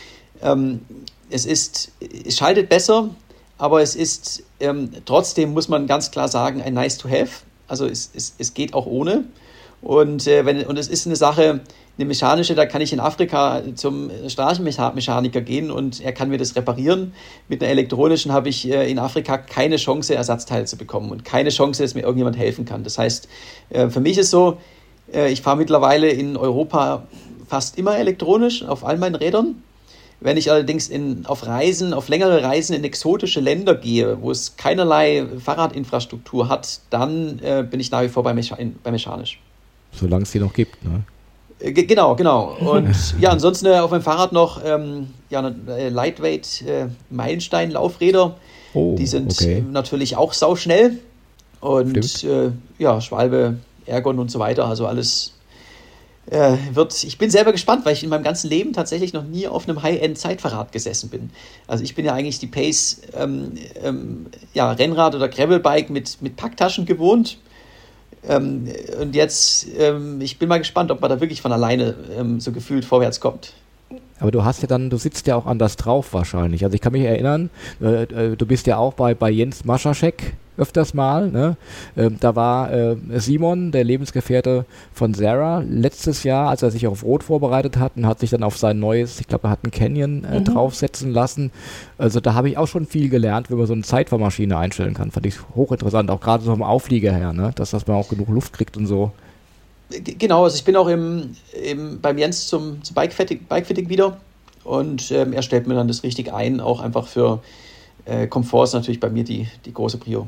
[0.44, 0.82] ähm,
[1.30, 1.92] es ist,
[2.26, 3.10] es schaltet besser,
[3.58, 7.44] aber es ist ähm, trotzdem, muss man ganz klar sagen, ein nice to have.
[7.70, 9.24] Also es, es, es geht auch ohne.
[9.82, 11.62] Und, äh, wenn, und es ist eine Sache,
[12.00, 16.56] eine mechanische, da kann ich in Afrika zum Straßenmechaniker gehen und er kann mir das
[16.56, 17.14] reparieren.
[17.50, 21.50] Mit einer elektronischen habe ich äh, in Afrika keine Chance, Ersatzteile zu bekommen und keine
[21.50, 22.86] Chance, dass mir irgendjemand helfen kann.
[22.86, 23.28] Das heißt,
[23.72, 24.60] äh, für mich ist so,
[25.14, 27.04] äh, ich fahre mittlerweile in Europa
[27.50, 29.62] fast immer elektronisch auf all meinen Rädern.
[30.22, 34.56] Wenn ich allerdings in, auf Reisen, auf längere Reisen in exotische Länder gehe, wo es
[34.56, 39.42] keinerlei Fahrradinfrastruktur hat, dann äh, bin ich nach wie vor bei, Mecha bei mechanisch.
[39.92, 41.04] Solange es die noch gibt, ne?
[41.60, 42.56] Äh, genau, genau.
[42.60, 48.36] Und ja, ansonsten äh, auf meinem Fahrrad noch ähm, ja, äh, Lightweight äh, Meilenstein-Laufräder.
[48.74, 49.64] Oh, die sind okay.
[49.70, 51.00] natürlich auch sauschnell.
[51.62, 54.66] Und äh, ja, Schwalbe, Ergon und so weiter.
[54.66, 55.34] Also alles
[56.30, 57.04] äh, wird.
[57.04, 59.82] Ich bin selber gespannt, weil ich in meinem ganzen Leben tatsächlich noch nie auf einem
[59.82, 61.32] High-End-Zeitfahrrad gesessen bin.
[61.68, 63.54] Also ich bin ja eigentlich die Pace ähm,
[63.84, 67.38] ähm, ja, Rennrad oder Gravelbike mit, mit Packtaschen gewohnt.
[68.28, 68.68] Ähm,
[69.00, 72.52] und jetzt, ähm, ich bin mal gespannt, ob man da wirklich von alleine ähm, so
[72.52, 73.54] gefühlt vorwärts kommt.
[74.20, 76.64] Aber du hast ja dann, du sitzt ja auch anders drauf wahrscheinlich.
[76.64, 77.50] Also ich kann mich erinnern,
[77.82, 81.30] äh, äh, du bist ja auch bei, bei Jens Maschaschek öfters mal.
[81.32, 81.58] Ne?
[81.98, 87.04] Ähm, da war äh, Simon, der Lebensgefährte von Sarah, letztes Jahr, als er sich auf
[87.04, 89.72] Rot vorbereitet hat und hat sich dann auf sein neues, ich glaube, er hat einen
[89.72, 90.46] Canyon äh, mhm.
[90.46, 91.52] draufsetzen lassen.
[91.98, 95.12] Also da habe ich auch schon viel gelernt, wie man so eine Zeitfahrmaschine einstellen kann.
[95.12, 97.52] Fand ich hochinteressant, auch gerade so vom Auflieger her, ne?
[97.56, 99.12] dass, dass man auch genug Luft kriegt und so.
[99.90, 104.18] Genau, also ich bin auch im, im, beim Jens zum, zum Bikefitting, Bikefitting wieder
[104.64, 107.42] und ähm, er stellt mir dann das richtig ein, auch einfach für
[108.06, 110.28] äh, Komfort ist natürlich bei mir die, die große Prio.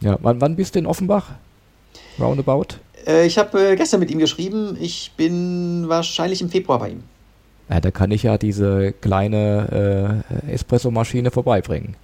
[0.00, 1.26] Ja, wann, wann bist du in Offenbach?
[2.18, 2.76] Roundabout?
[3.06, 4.76] Äh, ich habe äh, gestern mit ihm geschrieben.
[4.80, 7.02] Ich bin wahrscheinlich im Februar bei ihm.
[7.68, 11.96] Ja, da kann ich ja diese kleine äh, Espresso-Maschine vorbeibringen.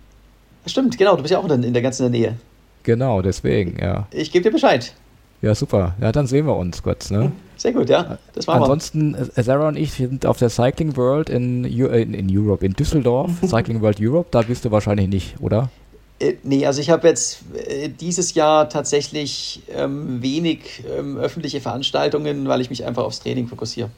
[0.66, 1.16] Stimmt, genau.
[1.16, 2.36] Du bist ja auch in, der ganzen Nähe.
[2.82, 4.06] Genau, deswegen, ja.
[4.10, 4.94] Ich gebe dir Bescheid.
[5.40, 5.94] Ja, super.
[6.00, 7.10] Ja, dann sehen wir uns kurz.
[7.10, 7.32] Ne?
[7.56, 8.18] Sehr gut, ja.
[8.34, 9.38] Das machen Ansonsten, wir.
[9.38, 13.30] Äh, Sarah und ich sind auf der Cycling World in, in, in Europe, in Düsseldorf.
[13.46, 15.70] Cycling World Europe, da bist du wahrscheinlich nicht, oder?
[16.18, 22.46] Äh, nee, also ich habe jetzt äh, dieses Jahr tatsächlich ähm, wenig ähm, öffentliche Veranstaltungen,
[22.48, 23.90] weil ich mich einfach aufs Training fokussiere.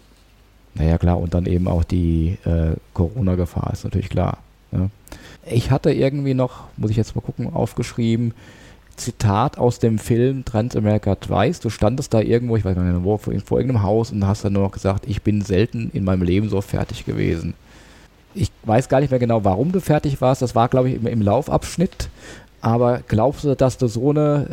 [0.75, 4.39] Naja, klar, und dann eben auch die äh, Corona-Gefahr ist natürlich klar.
[4.73, 4.91] Ja.
[5.49, 8.35] Ich hatte irgendwie noch, muss ich jetzt mal gucken, aufgeschrieben,
[8.97, 11.61] Zitat aus dem Film Transamerica Twice.
[11.61, 14.55] Du standest da irgendwo, ich weiß gar nicht wo, vor irgendeinem Haus und hast dann
[14.55, 17.55] nur noch gesagt, ich bin selten in meinem Leben so fertig gewesen.
[18.37, 20.43] Ich weiß gar nicht mehr genau, warum du fertig warst.
[20.43, 22.09] Das war, glaube ich, im, im Laufabschnitt.
[22.61, 24.47] Aber glaubst du, dass du so, eine,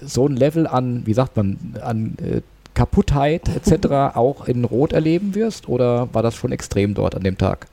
[0.00, 2.40] so ein Level an, wie sagt man, an äh,
[2.74, 3.86] Kaputtheit etc.
[4.16, 5.68] auch in Rot erleben wirst?
[5.68, 7.66] Oder war das schon extrem dort an dem Tag?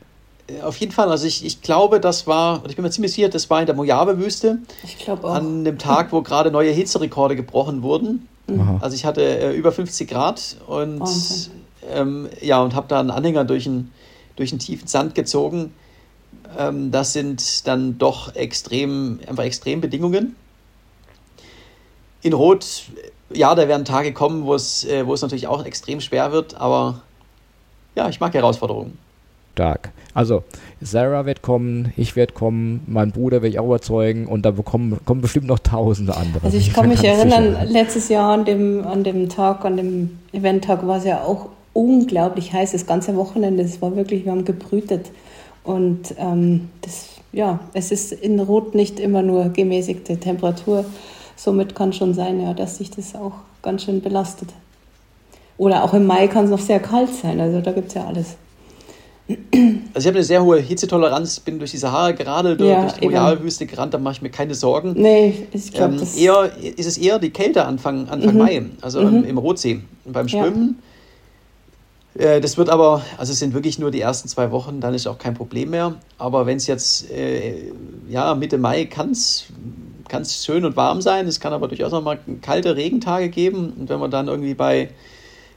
[0.47, 1.09] Äh, auf jeden Fall.
[1.09, 3.75] Also ich, ich glaube, das war, ich bin mir ziemlich sicher, das war in der
[3.75, 4.59] Mojave-Wüste.
[4.83, 5.35] Ich glaube auch.
[5.35, 8.27] An dem Tag, wo gerade neue Hitzerekorde gebrochen wurden.
[8.47, 8.77] Mhm.
[8.81, 11.03] Also ich hatte äh, über 50 Grad und
[11.93, 13.91] ähm, ja, und habe da einen Anhänger durch einen
[14.35, 15.73] durch den tiefen Sand gezogen.
[16.57, 20.35] Ähm, das sind dann doch extrem, einfach Extrembedingungen.
[22.21, 22.83] in Rot,
[23.33, 26.55] ja, da werden Tage kommen, wo es, äh, wo es natürlich auch extrem schwer wird,
[26.55, 27.01] aber
[27.95, 28.97] ja, ich mag Herausforderungen.
[29.53, 29.91] Stark.
[30.13, 30.43] Also,
[30.81, 34.99] Sarah wird kommen, ich werde kommen, mein Bruder werde ich auch überzeugen und da bekommen,
[35.05, 36.45] kommen bestimmt noch tausende andere.
[36.45, 37.65] Also ich kann mich erinnern, sicher.
[37.65, 42.53] letztes Jahr an dem, an dem Tag, an dem Eventtag war es ja auch unglaublich
[42.53, 43.63] heiß, das ganze Wochenende.
[43.63, 45.11] Es war wirklich, wir haben gebrütet.
[45.63, 50.85] Und ähm, das, ja, es ist in Rot nicht immer nur gemäßigte Temperatur.
[51.35, 54.49] Somit kann schon sein, ja, dass sich das auch ganz schön belastet.
[55.57, 57.39] Oder auch im Mai kann es noch sehr kalt sein.
[57.39, 58.35] Also da gibt es ja alles.
[59.93, 62.93] Also ich habe eine sehr hohe Hitzetoleranz, bin durch die Sahara gerade durch, ja, durch
[62.93, 64.93] die Royalwüste gerannt, da mache ich mir keine Sorgen.
[64.95, 68.39] Nee, ich glaube, ähm, eher ist es eher die Kälte Anfang, Anfang mhm.
[68.39, 69.17] Mai, also mhm.
[69.17, 69.81] im, im, Rotsee.
[70.05, 70.90] Und beim Schwimmen, ja.
[72.15, 75.07] Äh, das wird aber, also es sind wirklich nur die ersten zwei Wochen, dann ist
[75.07, 75.95] auch kein Problem mehr.
[76.17, 77.71] Aber wenn es jetzt, äh,
[78.09, 79.45] ja, Mitte Mai kann es
[80.43, 83.73] schön und warm sein, es kann aber durchaus auch mal kalte Regentage geben.
[83.79, 84.89] Und wenn man dann irgendwie bei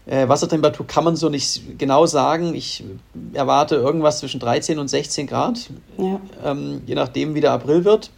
[0.06, 2.54] äh, Wassertemperatur kann man so nicht genau sagen.
[2.54, 2.84] Ich
[3.32, 6.20] erwarte irgendwas zwischen 13 und 16 Grad, ja.
[6.44, 8.10] ähm, je nachdem, wie der April wird.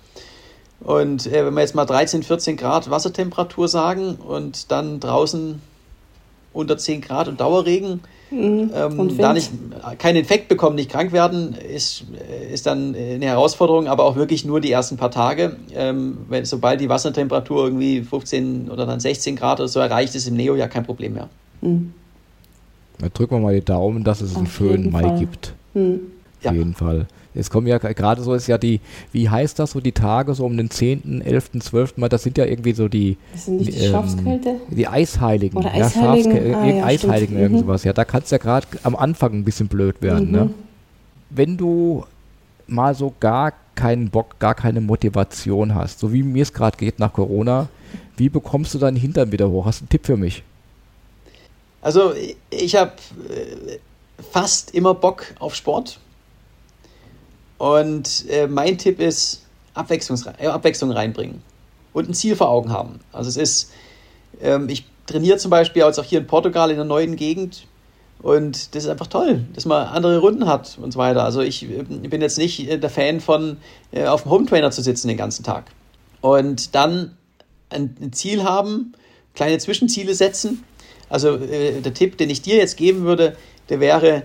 [0.81, 5.63] Und äh, wenn wir jetzt mal 13, 14 Grad Wassertemperatur sagen und dann draußen
[6.57, 8.01] unter 10 Grad und Dauerregen,
[8.31, 8.71] mhm.
[8.75, 9.51] ähm, und da nicht
[9.99, 12.05] keinen Infekt bekommen, nicht krank werden, ist,
[12.53, 15.57] ist dann eine Herausforderung, aber auch wirklich nur die ersten paar Tage.
[15.75, 20.27] Ähm, wenn, sobald die Wassertemperatur irgendwie 15 oder dann 16 Grad oder so erreicht, ist
[20.27, 21.29] im Neo ja kein Problem mehr.
[21.61, 21.93] Mhm.
[22.99, 25.19] Da drücken wir mal die Daumen, dass es Auf einen schönen Mai Fall.
[25.19, 25.55] gibt.
[25.75, 26.01] Mhm.
[26.39, 26.53] Auf ja.
[26.53, 27.07] jeden Fall.
[27.37, 28.81] Es kommen ja gerade so ist ja die,
[29.13, 31.97] wie heißt das so, die Tage so um den 10., 11., 12.
[31.99, 33.17] Mal, das sind ja irgendwie so die.
[33.33, 34.57] Das sind nicht die ähm, Schafskälte?
[34.71, 35.59] Die Eisheiligen.
[35.59, 36.51] Oder Eisheiligen.
[36.51, 37.85] Ja, ah, ja, Eisheiligen, irgendwas.
[37.85, 37.89] Mhm.
[37.89, 40.31] Ja, da kann es ja gerade am Anfang ein bisschen blöd werden.
[40.31, 40.45] Ne?
[40.45, 40.47] Mhm.
[40.47, 40.55] Ne?
[41.31, 42.05] Wenn du
[42.67, 46.99] mal so gar keinen Bock, gar keine Motivation hast, so wie mir es gerade geht
[46.99, 47.69] nach Corona,
[48.17, 49.67] wie bekommst du deinen Hintern wieder hoch?
[49.67, 50.43] Hast du einen Tipp für mich?
[51.83, 52.15] Also
[52.51, 52.93] ich habe
[53.29, 53.79] äh,
[54.33, 56.01] fast immer Bock auf Sport.
[57.59, 59.43] Und äh, mein Tipp ist,
[59.75, 61.43] Abwechslung, äh, Abwechslung reinbringen
[61.93, 63.01] und ein Ziel vor Augen haben.
[63.13, 63.73] Also es ist,
[64.41, 67.67] ähm, ich trainiere zum Beispiel auch hier in Portugal in einer neuen Gegend
[68.23, 71.25] und das ist einfach toll, dass man andere Runden hat und so weiter.
[71.25, 73.59] Also ich, ich bin jetzt nicht der Fan von
[73.93, 75.65] äh, auf dem Home Trainer zu sitzen den ganzen Tag.
[76.21, 77.17] Und dann
[77.71, 78.95] ein, ein Ziel haben,
[79.35, 80.65] kleine Zwischenziele setzen
[81.09, 83.37] also äh, der Tipp, den ich dir jetzt geben würde,
[83.69, 84.23] der wäre,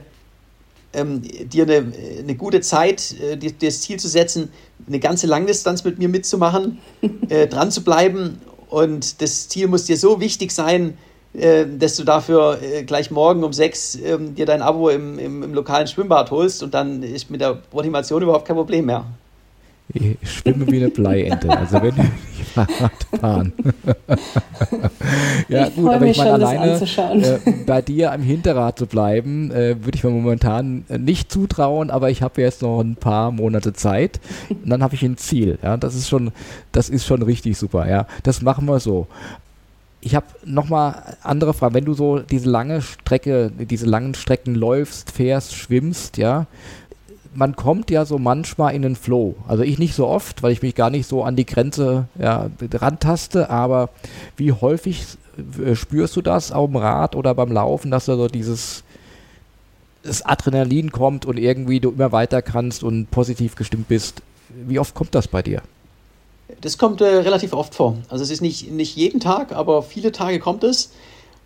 [0.94, 4.50] ähm, dir eine, eine gute Zeit, äh, dir, das Ziel zu setzen,
[4.88, 6.80] eine ganze Langdistanz mit mir mitzumachen,
[7.30, 8.42] äh, dran zu bleiben.
[8.70, 10.98] Und das Ziel muss dir so wichtig sein,
[11.34, 15.44] äh, dass du dafür äh, gleich morgen um sechs ähm, dir dein Abo im, im,
[15.44, 19.06] im lokalen Schwimmbad holst und dann ist mit der Motivation überhaupt kein Problem mehr.
[19.94, 21.50] Ich schwimme wie eine Bleiente.
[21.50, 22.06] Also wenn wir
[22.54, 23.54] Fahrrad fahren.
[25.48, 29.84] ja, ich gut, aber ich meine, alleine äh, bei dir am Hinterrad zu bleiben, äh,
[29.84, 34.20] würde ich mir momentan nicht zutrauen, aber ich habe jetzt noch ein paar Monate Zeit
[34.50, 35.60] und dann habe ich ein Ziel.
[35.62, 36.32] Ja, das ist schon,
[36.72, 37.88] das ist schon richtig super.
[37.90, 39.08] Ja, das machen wir so.
[40.04, 41.76] Ich habe nochmal andere Fragen.
[41.76, 46.48] Wenn du so diese lange Strecke, diese langen Strecken läufst, fährst, schwimmst, ja,
[47.34, 49.36] man kommt ja so manchmal in den Flow.
[49.48, 52.50] Also ich nicht so oft, weil ich mich gar nicht so an die Grenze ja,
[52.74, 53.90] rantaste, aber
[54.38, 55.06] wie häufig
[55.64, 58.84] äh, spürst du das auf dem Rad oder beim Laufen, dass da so dieses
[60.04, 64.24] das Adrenalin kommt und irgendwie du immer weiter kannst und positiv gestimmt bist.
[64.50, 65.62] Wie oft kommt das bei dir?
[66.60, 67.98] Das kommt äh, relativ oft vor.
[68.10, 70.92] Also es ist nicht, nicht jeden Tag, aber viele Tage kommt es.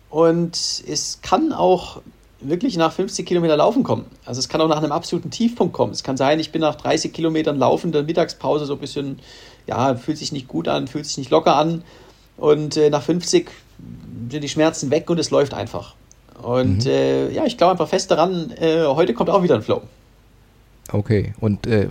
[0.08, 2.00] Und es kann auch
[2.40, 4.04] wirklich nach 50 Kilometer Laufen kommen.
[4.24, 5.92] Also es kann auch nach einem absoluten Tiefpunkt kommen.
[5.92, 9.18] Es kann sein, ich bin nach 30 Kilometern Laufen der Mittagspause so ein bisschen,
[9.66, 11.82] ja, fühlt sich nicht gut an, fühlt sich nicht locker an.
[12.36, 13.48] Und äh, nach 50
[14.30, 15.94] sind die Schmerzen weg und es läuft einfach.
[16.42, 16.90] Und mhm.
[16.90, 19.82] äh, ja, ich glaube einfach fest daran, äh, heute kommt auch wieder ein Flow.
[20.92, 21.88] Okay, und äh,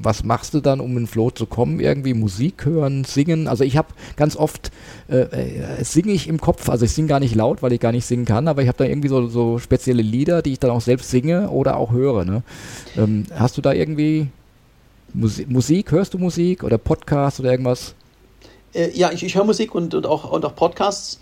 [0.00, 1.80] was machst du dann, um in den Flow zu kommen?
[1.80, 3.48] Irgendwie Musik hören, singen?
[3.48, 4.70] Also ich habe ganz oft,
[5.08, 7.92] äh, äh, singe ich im Kopf, also ich singe gar nicht laut, weil ich gar
[7.92, 10.70] nicht singen kann, aber ich habe da irgendwie so, so spezielle Lieder, die ich dann
[10.70, 12.24] auch selbst singe oder auch höre.
[12.24, 12.42] Ne?
[12.96, 14.28] Ähm, hast du da irgendwie
[15.14, 17.94] Musik, Musik, hörst du Musik oder Podcast oder irgendwas?
[18.74, 21.18] Äh, ja, ich, ich höre Musik und, und, auch, und auch Podcasts.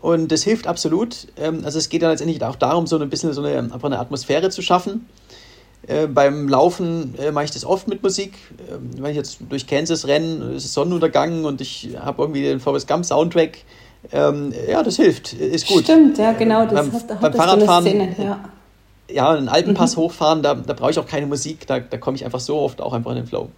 [0.00, 1.26] Und das hilft absolut.
[1.36, 3.98] Ähm, also es geht dann letztendlich auch darum, so ein bisschen so eine, einfach eine
[3.98, 5.06] Atmosphäre zu schaffen.
[5.90, 8.34] Äh, beim Laufen äh, mache ich das oft mit Musik.
[8.58, 12.60] Äh, wenn ich jetzt durch Kansas renne, ist es Sonnenuntergang und ich habe irgendwie den
[12.60, 13.58] Forrest Gump Soundtrack.
[14.12, 15.84] Ähm, ja, das hilft, ist gut.
[15.84, 16.64] Stimmt, ja, genau.
[16.64, 18.40] Das beim, hat, hat beim Fahrradfahren, so Szene, ja.
[19.10, 20.02] ja, einen Alpenpass mhm.
[20.02, 22.80] hochfahren, da, da brauche ich auch keine Musik, da, da komme ich einfach so oft
[22.80, 23.48] auch einfach in den Flow.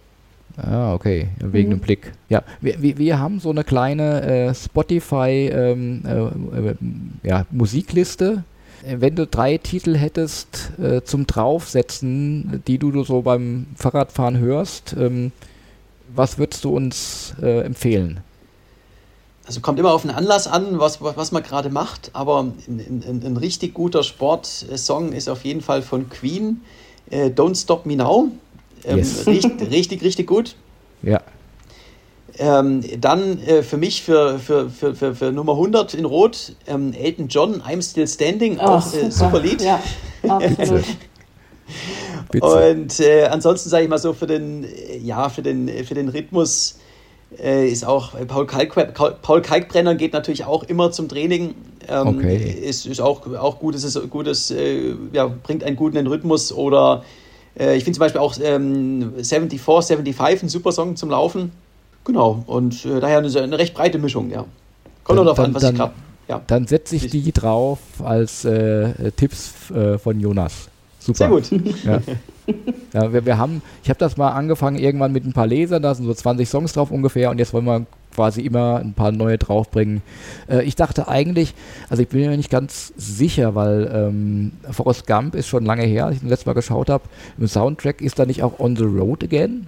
[0.57, 1.75] Ah, okay, wegen mhm.
[1.75, 2.11] dem Blick.
[2.29, 6.75] Ja, wir, wir, wir, haben so eine kleine äh, Spotify ähm, äh, äh,
[7.23, 8.43] ja, Musikliste.
[8.85, 15.31] Wenn du drei Titel hättest äh, zum Draufsetzen, die du so beim Fahrradfahren hörst, ähm,
[16.13, 18.19] was würdest du uns äh, empfehlen?
[19.45, 23.23] Also kommt immer auf den Anlass an, was, was man gerade macht, aber ein, ein,
[23.25, 26.61] ein richtig guter Sportsong ist auf jeden Fall von Queen,
[27.09, 28.29] äh, Don't Stop Me Now.
[28.85, 29.25] Ähm, yes.
[29.27, 30.55] richtig, richtig, richtig gut.
[31.01, 31.21] Ja.
[32.39, 36.91] Ähm, dann äh, für mich für, für, für, für, für Nummer 100 in Rot ähm,
[36.93, 39.61] Elton John, I'm Still Standing, oh, auch äh, super Lied.
[39.61, 39.79] Ja,
[40.23, 40.83] absolut.
[42.41, 44.65] Und äh, ansonsten sage ich mal so für den,
[45.03, 46.79] ja, für den, für den Rhythmus
[47.39, 51.55] äh, ist auch Paul, Kalk, Paul Kalkbrenner geht natürlich auch immer zum Training.
[51.87, 52.37] Ähm, okay.
[52.37, 57.03] Ist, ist auch, auch gut, ist gutes, äh, ja, bringt einen guten Rhythmus oder
[57.59, 61.51] äh, ich finde zum Beispiel auch ähm, 74, 75 ein super Song zum Laufen.
[62.05, 64.45] Genau, und äh, daher eine, eine, recht breite Mischung, ja.
[65.03, 65.93] Kommt dann, darauf an, was dann, ich gerade.
[66.27, 66.41] Ja.
[66.47, 70.69] Dann setze ich die drauf als äh, Tipps äh, von Jonas.
[70.99, 71.17] Super.
[71.17, 71.51] Sehr gut.
[71.83, 71.99] Ja.
[72.93, 75.93] ja wir, wir haben, ich habe das mal angefangen irgendwann mit ein paar Lesern, da
[75.93, 77.85] sind so 20 Songs drauf ungefähr und jetzt wollen wir
[78.15, 80.01] quasi immer ein paar neue draufbringen.
[80.47, 81.53] Äh, ich dachte eigentlich,
[81.89, 86.05] also ich bin mir nicht ganz sicher, weil ähm, Forrest Gump ist schon lange her,
[86.05, 87.03] als ich das letzte Mal geschaut habe.
[87.37, 89.67] Im Soundtrack ist da nicht auch On the Road Again?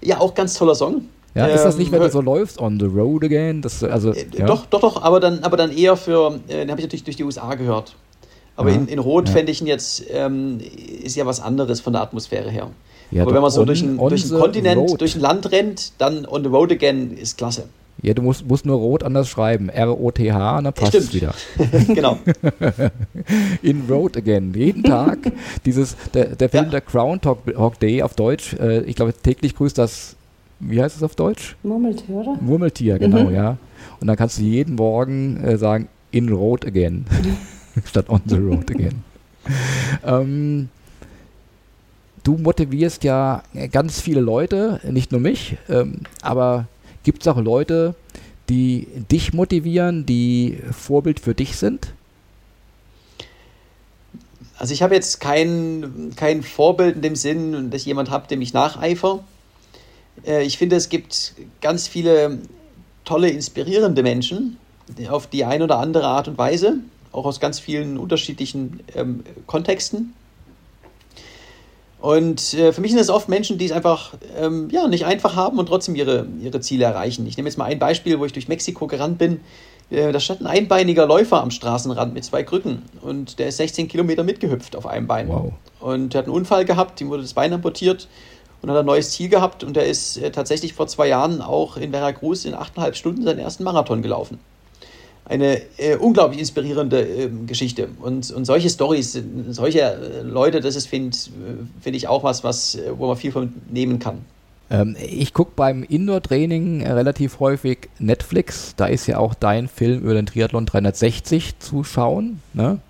[0.00, 1.02] Ja, auch ganz toller Song.
[1.34, 3.62] Ja, ist das nicht, wenn du ähm, so läufst, on the road again?
[3.62, 4.46] Das, also, äh, ja.
[4.46, 7.16] Doch, doch, doch, aber dann, aber dann eher für, äh, den habe ich natürlich durch
[7.16, 7.96] die USA gehört.
[8.54, 9.34] Aber in, in Rot ja.
[9.34, 10.58] fände ich ihn jetzt, ähm,
[11.02, 12.70] ist ja was anderes von der Atmosphäre her.
[13.10, 15.00] Ja, Aber wenn man so on, durch einen durch Kontinent, road.
[15.00, 17.64] durch ein Land rennt, dann on the road again ist klasse.
[18.00, 19.68] Ja, du musst, musst nur rot anders schreiben.
[19.68, 21.34] R-O-T-H, und dann passt es wieder.
[21.94, 22.18] genau.
[23.62, 24.52] In Road Again.
[24.54, 25.18] Jeden Tag.
[25.64, 26.70] Dieses, der, der Film ja.
[26.70, 30.16] der Groundhog Day auf Deutsch, äh, ich glaube, täglich grüßt das,
[30.62, 31.56] wie heißt es auf Deutsch?
[31.62, 32.38] Murmeltier, oder?
[32.40, 33.34] Murmeltier, genau, mhm.
[33.34, 33.56] ja.
[34.00, 37.04] Und dann kannst du jeden Morgen äh, sagen, in Road Again.
[37.84, 39.02] statt on the road again.
[40.04, 40.68] ähm,
[42.22, 46.66] du motivierst ja ganz viele Leute, nicht nur mich, ähm, aber
[47.02, 47.94] gibt es auch Leute,
[48.48, 51.92] die dich motivieren, die Vorbild für dich sind?
[54.58, 58.40] Also ich habe jetzt kein, kein Vorbild in dem Sinn, dass ich jemand habe, dem
[58.40, 59.24] ich nacheifer.
[60.26, 62.38] Äh, ich finde, es gibt ganz viele
[63.04, 64.58] tolle, inspirierende Menschen
[65.08, 66.78] auf die eine oder andere Art und Weise
[67.12, 70.14] auch aus ganz vielen unterschiedlichen ähm, Kontexten.
[72.00, 75.36] Und äh, für mich sind es oft Menschen, die es einfach ähm, ja, nicht einfach
[75.36, 77.26] haben und trotzdem ihre, ihre Ziele erreichen.
[77.28, 79.40] Ich nehme jetzt mal ein Beispiel, wo ich durch Mexiko gerannt bin.
[79.88, 83.86] Äh, da stand ein einbeiniger Läufer am Straßenrand mit zwei Krücken und der ist 16
[83.86, 85.28] Kilometer mitgehüpft auf einem Bein.
[85.28, 85.52] Wow.
[85.78, 88.08] Und er hat einen Unfall gehabt, ihm wurde das Bein amputiert
[88.62, 91.76] und hat ein neues Ziel gehabt und er ist äh, tatsächlich vor zwei Jahren auch
[91.76, 94.38] in Veracruz in achteinhalb Stunden seinen ersten Marathon gelaufen
[95.24, 97.88] eine äh, unglaublich inspirierende äh, Geschichte.
[98.00, 99.18] Und, und solche Stories,
[99.50, 101.16] solche äh, Leute, das ist, finde
[101.80, 104.18] find ich, auch was, was, äh, wo man viel von nehmen kann.
[104.70, 108.74] Ähm, ich gucke beim Indoor-Training relativ häufig Netflix.
[108.76, 112.40] Da ist ja auch dein Film über den Triathlon 360 zu schauen.
[112.52, 112.80] Ne?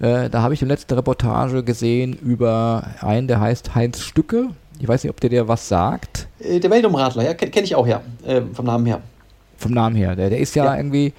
[0.00, 4.48] Äh, da habe ich die letzte Reportage gesehen über einen, der heißt Heinz Stücke.
[4.78, 6.28] Ich weiß nicht, ob der dir was sagt.
[6.38, 8.00] Äh, der Weltumradler, ja, kenne kenn ich auch, ja,
[8.52, 9.00] vom Namen her.
[9.56, 10.14] Vom Namen her.
[10.14, 10.76] Der, der ist ja, ja.
[10.76, 11.12] irgendwie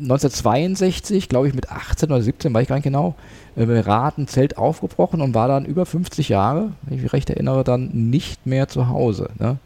[0.00, 3.14] 1962, glaube ich, mit 18 oder 17, weiß ich gar nicht genau,
[3.56, 7.64] äh, Raten Zelt aufgebrochen und war dann über 50 Jahre, wenn ich mich recht erinnere,
[7.64, 9.28] dann nicht mehr zu Hause.
[9.38, 9.58] Ne?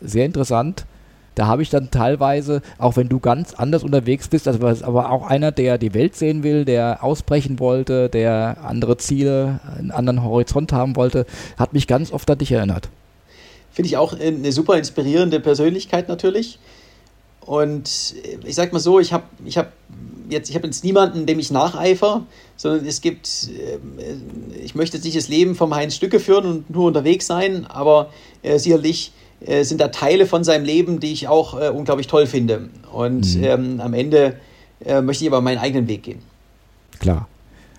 [0.00, 0.84] Sehr interessant.
[1.36, 5.26] Da habe ich dann teilweise, auch wenn du ganz anders unterwegs bist, also aber auch
[5.26, 10.72] einer, der die Welt sehen will, der ausbrechen wollte, der andere Ziele, einen anderen Horizont
[10.72, 11.26] haben wollte,
[11.58, 12.88] hat mich ganz oft an dich erinnert.
[13.70, 16.58] Finde ich auch eine super inspirierende Persönlichkeit natürlich.
[17.40, 18.14] Und
[18.44, 19.72] ich sag mal so, ich habe ich hab
[20.30, 22.26] jetzt, habe jetzt niemanden, dem ich nacheifer,
[22.56, 23.78] sondern es gibt, äh,
[24.64, 28.10] ich möchte jetzt nicht das Leben vom Heinz Stücke führen und nur unterwegs sein, aber
[28.42, 32.26] äh, sicherlich äh, sind da Teile von seinem Leben, die ich auch äh, unglaublich toll
[32.26, 32.68] finde.
[32.92, 33.44] Und mhm.
[33.44, 34.36] ähm, am Ende
[34.84, 36.20] äh, möchte ich aber meinen eigenen Weg gehen.
[36.98, 37.28] Klar.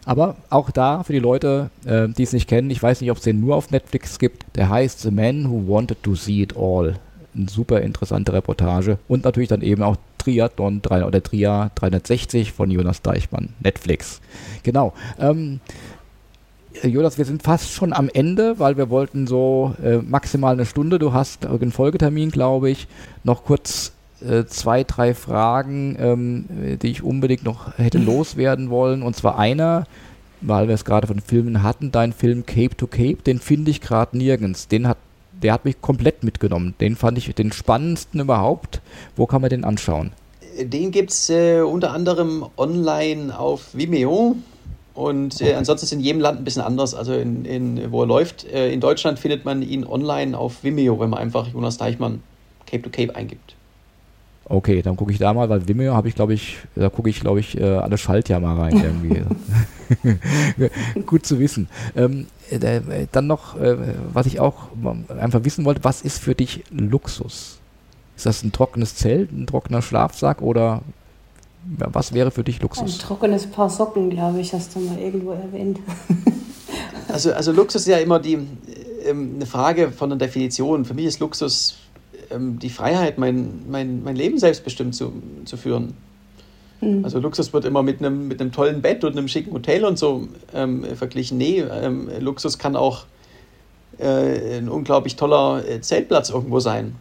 [0.05, 3.17] Aber auch da für die Leute, äh, die es nicht kennen, ich weiß nicht, ob
[3.17, 6.55] es den nur auf Netflix gibt, der heißt The Man Who Wanted to See It
[6.55, 6.95] All
[7.37, 8.97] eine super interessante Reportage.
[9.07, 14.21] Und natürlich dann eben auch Triathlon 3 oder Tria 360 von Jonas Deichmann, Netflix.
[14.63, 14.93] Genau.
[15.19, 15.59] Ähm,
[16.83, 20.99] Jonas, wir sind fast schon am Ende, weil wir wollten so äh, maximal eine Stunde.
[20.99, 22.87] Du hast einen Folgetermin, glaube ich.
[23.23, 26.45] Noch kurz äh, zwei, drei Fragen, ähm,
[26.81, 29.01] die ich unbedingt noch hätte loswerden wollen.
[29.01, 29.85] Und zwar einer,
[30.41, 33.81] weil wir es gerade von Filmen hatten, dein Film Cape to Cape, den finde ich
[33.81, 34.67] gerade nirgends.
[34.67, 34.97] Den hat
[35.43, 36.73] der hat mich komplett mitgenommen.
[36.79, 38.81] Den fand ich den spannendsten überhaupt.
[39.15, 40.11] Wo kann man den anschauen?
[40.59, 44.35] Den gibt es äh, unter anderem online auf Vimeo.
[44.97, 48.07] Und äh, ansonsten ist in jedem Land ein bisschen anders, also in, in, wo er
[48.07, 48.51] läuft.
[48.51, 52.23] Äh, in Deutschland findet man ihn online auf Vimeo, wenn man einfach Jonas Deichmann
[52.65, 53.53] Cape to Cape eingibt.
[54.45, 57.19] Okay, dann gucke ich da mal, weil Vimeo habe ich, glaube ich, da gucke ich,
[57.19, 59.21] glaube ich, äh, alle Schaltjahr mal rein irgendwie.
[61.05, 61.69] Gut zu wissen.
[61.95, 62.81] Ähm, äh,
[63.11, 63.77] dann noch, äh,
[64.13, 64.69] was ich auch
[65.15, 67.59] einfach wissen wollte, was ist für dich Luxus?
[68.15, 70.81] Ist das ein trockenes Zelt, ein trockener Schlafsack oder
[71.67, 72.95] was wäre für dich Luxus?
[72.95, 75.79] Ein trockenes Paar Socken, glaube ich, hast du mal irgendwo erwähnt.
[77.07, 78.39] also, also Luxus ist ja immer die,
[79.05, 80.85] ähm, eine Frage von der Definition.
[80.85, 81.77] Für mich ist Luxus
[82.31, 85.11] ähm, die Freiheit, mein, mein, mein Leben selbstbestimmt zu,
[85.45, 85.93] zu führen.
[86.81, 87.03] Mhm.
[87.03, 89.97] Also Luxus wird immer mit einem, mit einem tollen Bett und einem schicken Hotel und
[89.97, 91.37] so ähm, verglichen.
[91.37, 93.05] Nee, ähm, Luxus kann auch
[93.99, 96.95] äh, ein unglaublich toller äh, Zeltplatz irgendwo sein.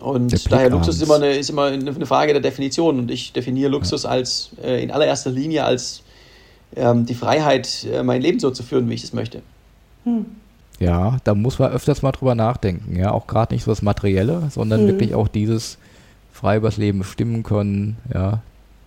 [0.00, 2.98] Und daher Luxus ist immer, eine, ist immer eine Frage der Definition.
[2.98, 4.10] Und ich definiere Luxus ja.
[4.10, 6.02] als äh, in allererster Linie als
[6.76, 9.42] ähm, die Freiheit, äh, mein Leben so zu führen, wie ich es möchte.
[10.04, 10.26] Hm.
[10.78, 12.96] Ja, da muss man öfters mal drüber nachdenken.
[12.96, 14.86] Ja, auch gerade nicht so das Materielle, sondern hm.
[14.88, 15.78] wirklich auch dieses
[16.32, 18.40] frei übers Leben bestimmen können, ja,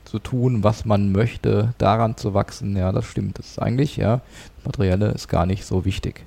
[0.06, 2.76] zu tun, was man möchte, daran zu wachsen.
[2.76, 3.40] Ja, das stimmt.
[3.40, 4.22] Das ist eigentlich, ja,
[4.58, 6.24] das Materielle ist gar nicht so wichtig.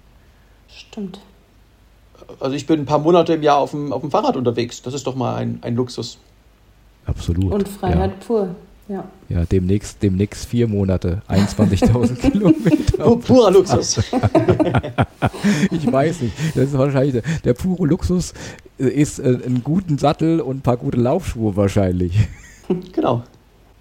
[0.68, 1.20] Stimmt
[2.40, 4.82] also ich bin ein paar Monate im Jahr auf dem, auf dem Fahrrad unterwegs.
[4.82, 6.18] Das ist doch mal ein, ein Luxus.
[7.06, 7.52] Absolut.
[7.52, 8.26] Und Freiheit ja.
[8.26, 8.48] pur.
[8.88, 9.04] Ja.
[9.28, 13.02] ja, demnächst, demnächst vier Monate, 21.000 Kilometer.
[13.02, 13.98] Pur, purer Luxus.
[15.72, 16.34] ich weiß nicht.
[16.54, 18.32] Das ist wahrscheinlich der, der pure Luxus
[18.78, 22.28] ist äh, einen guten Sattel und ein paar gute Laufschuhe wahrscheinlich.
[22.92, 23.24] Genau.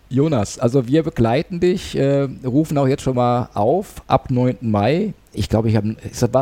[0.09, 4.57] Jonas, also wir begleiten dich, äh, rufen auch jetzt schon mal auf, ab 9.
[4.61, 5.13] Mai.
[5.33, 5.95] Ich glaube, ich habe.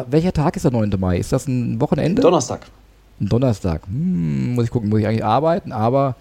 [0.09, 0.91] Welcher Tag ist der 9.
[0.99, 1.17] Mai?
[1.17, 2.21] Ist das ein Wochenende?
[2.21, 2.67] Donnerstag.
[3.19, 3.87] Ein Donnerstag.
[3.87, 6.15] Hm, muss ich gucken, muss ich eigentlich arbeiten, aber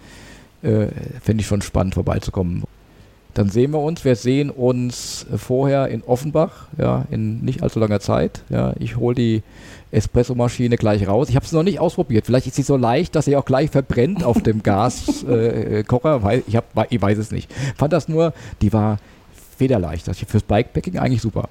[0.61, 0.87] äh,
[1.21, 2.63] fände ich schon spannend vorbeizukommen.
[3.33, 4.05] Dann sehen wir uns.
[4.05, 8.43] Wir sehen uns vorher in Offenbach, ja, in nicht allzu langer Zeit.
[8.49, 9.43] Ja, ich hole die
[9.93, 11.29] Espressomaschine gleich raus.
[11.29, 12.25] Ich habe es noch nicht ausprobiert.
[12.25, 16.31] Vielleicht ist sie so leicht, dass sie auch gleich verbrennt auf dem Gaskocher.
[16.31, 16.57] Äh, ich,
[16.89, 17.51] ich weiß es nicht.
[17.77, 18.97] Fand das nur, die war
[19.57, 20.07] federleicht.
[20.07, 21.49] Das ist fürs Bikepacking eigentlich super.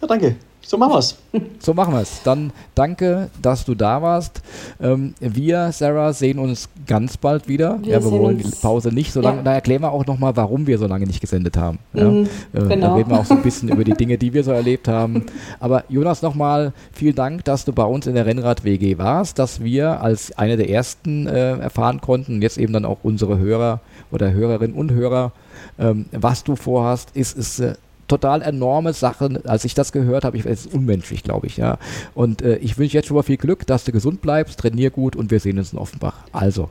[0.00, 0.36] Ja, danke.
[0.62, 1.16] So machen wir es.
[1.60, 2.22] So machen wir es.
[2.22, 4.42] Dann danke, dass du da warst.
[4.80, 7.78] Ähm, wir, Sarah, sehen uns ganz bald wieder.
[7.82, 9.38] Wir, ja, wir wollen die Pause nicht so lange.
[9.38, 9.42] Ja.
[9.42, 11.78] Da erklären wir auch nochmal, warum wir so lange nicht gesendet haben.
[11.94, 12.04] Ja?
[12.04, 12.76] Mhm, äh, genau.
[12.76, 15.26] Da reden wir auch so ein bisschen über die Dinge, die wir so erlebt haben.
[15.58, 20.00] Aber Jonas, nochmal vielen Dank, dass du bei uns in der Rennrad-WG warst, dass wir
[20.00, 23.80] als eine der ersten äh, erfahren konnten und jetzt eben dann auch unsere Hörer
[24.10, 25.32] oder Hörerinnen und Hörer,
[25.78, 27.74] ähm, was du vorhast, ist, ist äh,
[28.08, 29.44] total enorme Sachen.
[29.46, 31.78] Als ich das gehört habe, ich, es ist unmenschlich, glaube ich, ja.
[32.14, 35.14] Und äh, ich wünsche jetzt schon mal viel Glück, dass du gesund bleibst, trainier gut
[35.14, 36.14] und wir sehen uns in Offenbach.
[36.32, 36.70] Also,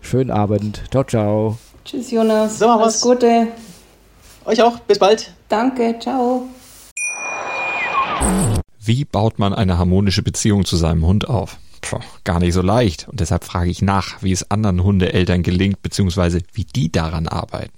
[0.00, 0.82] schönen Abend.
[0.90, 1.58] Ciao, ciao.
[1.84, 2.58] Tschüss, Jonas.
[2.58, 3.48] So, Alles Gute.
[4.44, 4.78] Euch auch.
[4.80, 5.32] Bis bald.
[5.48, 5.96] Danke.
[6.00, 6.48] Ciao.
[8.80, 11.58] Wie baut man eine harmonische Beziehung zu seinem Hund auf?
[11.80, 13.08] Puh, gar nicht so leicht.
[13.08, 17.77] Und deshalb frage ich nach, wie es anderen Hundeeltern gelingt, beziehungsweise wie die daran arbeiten.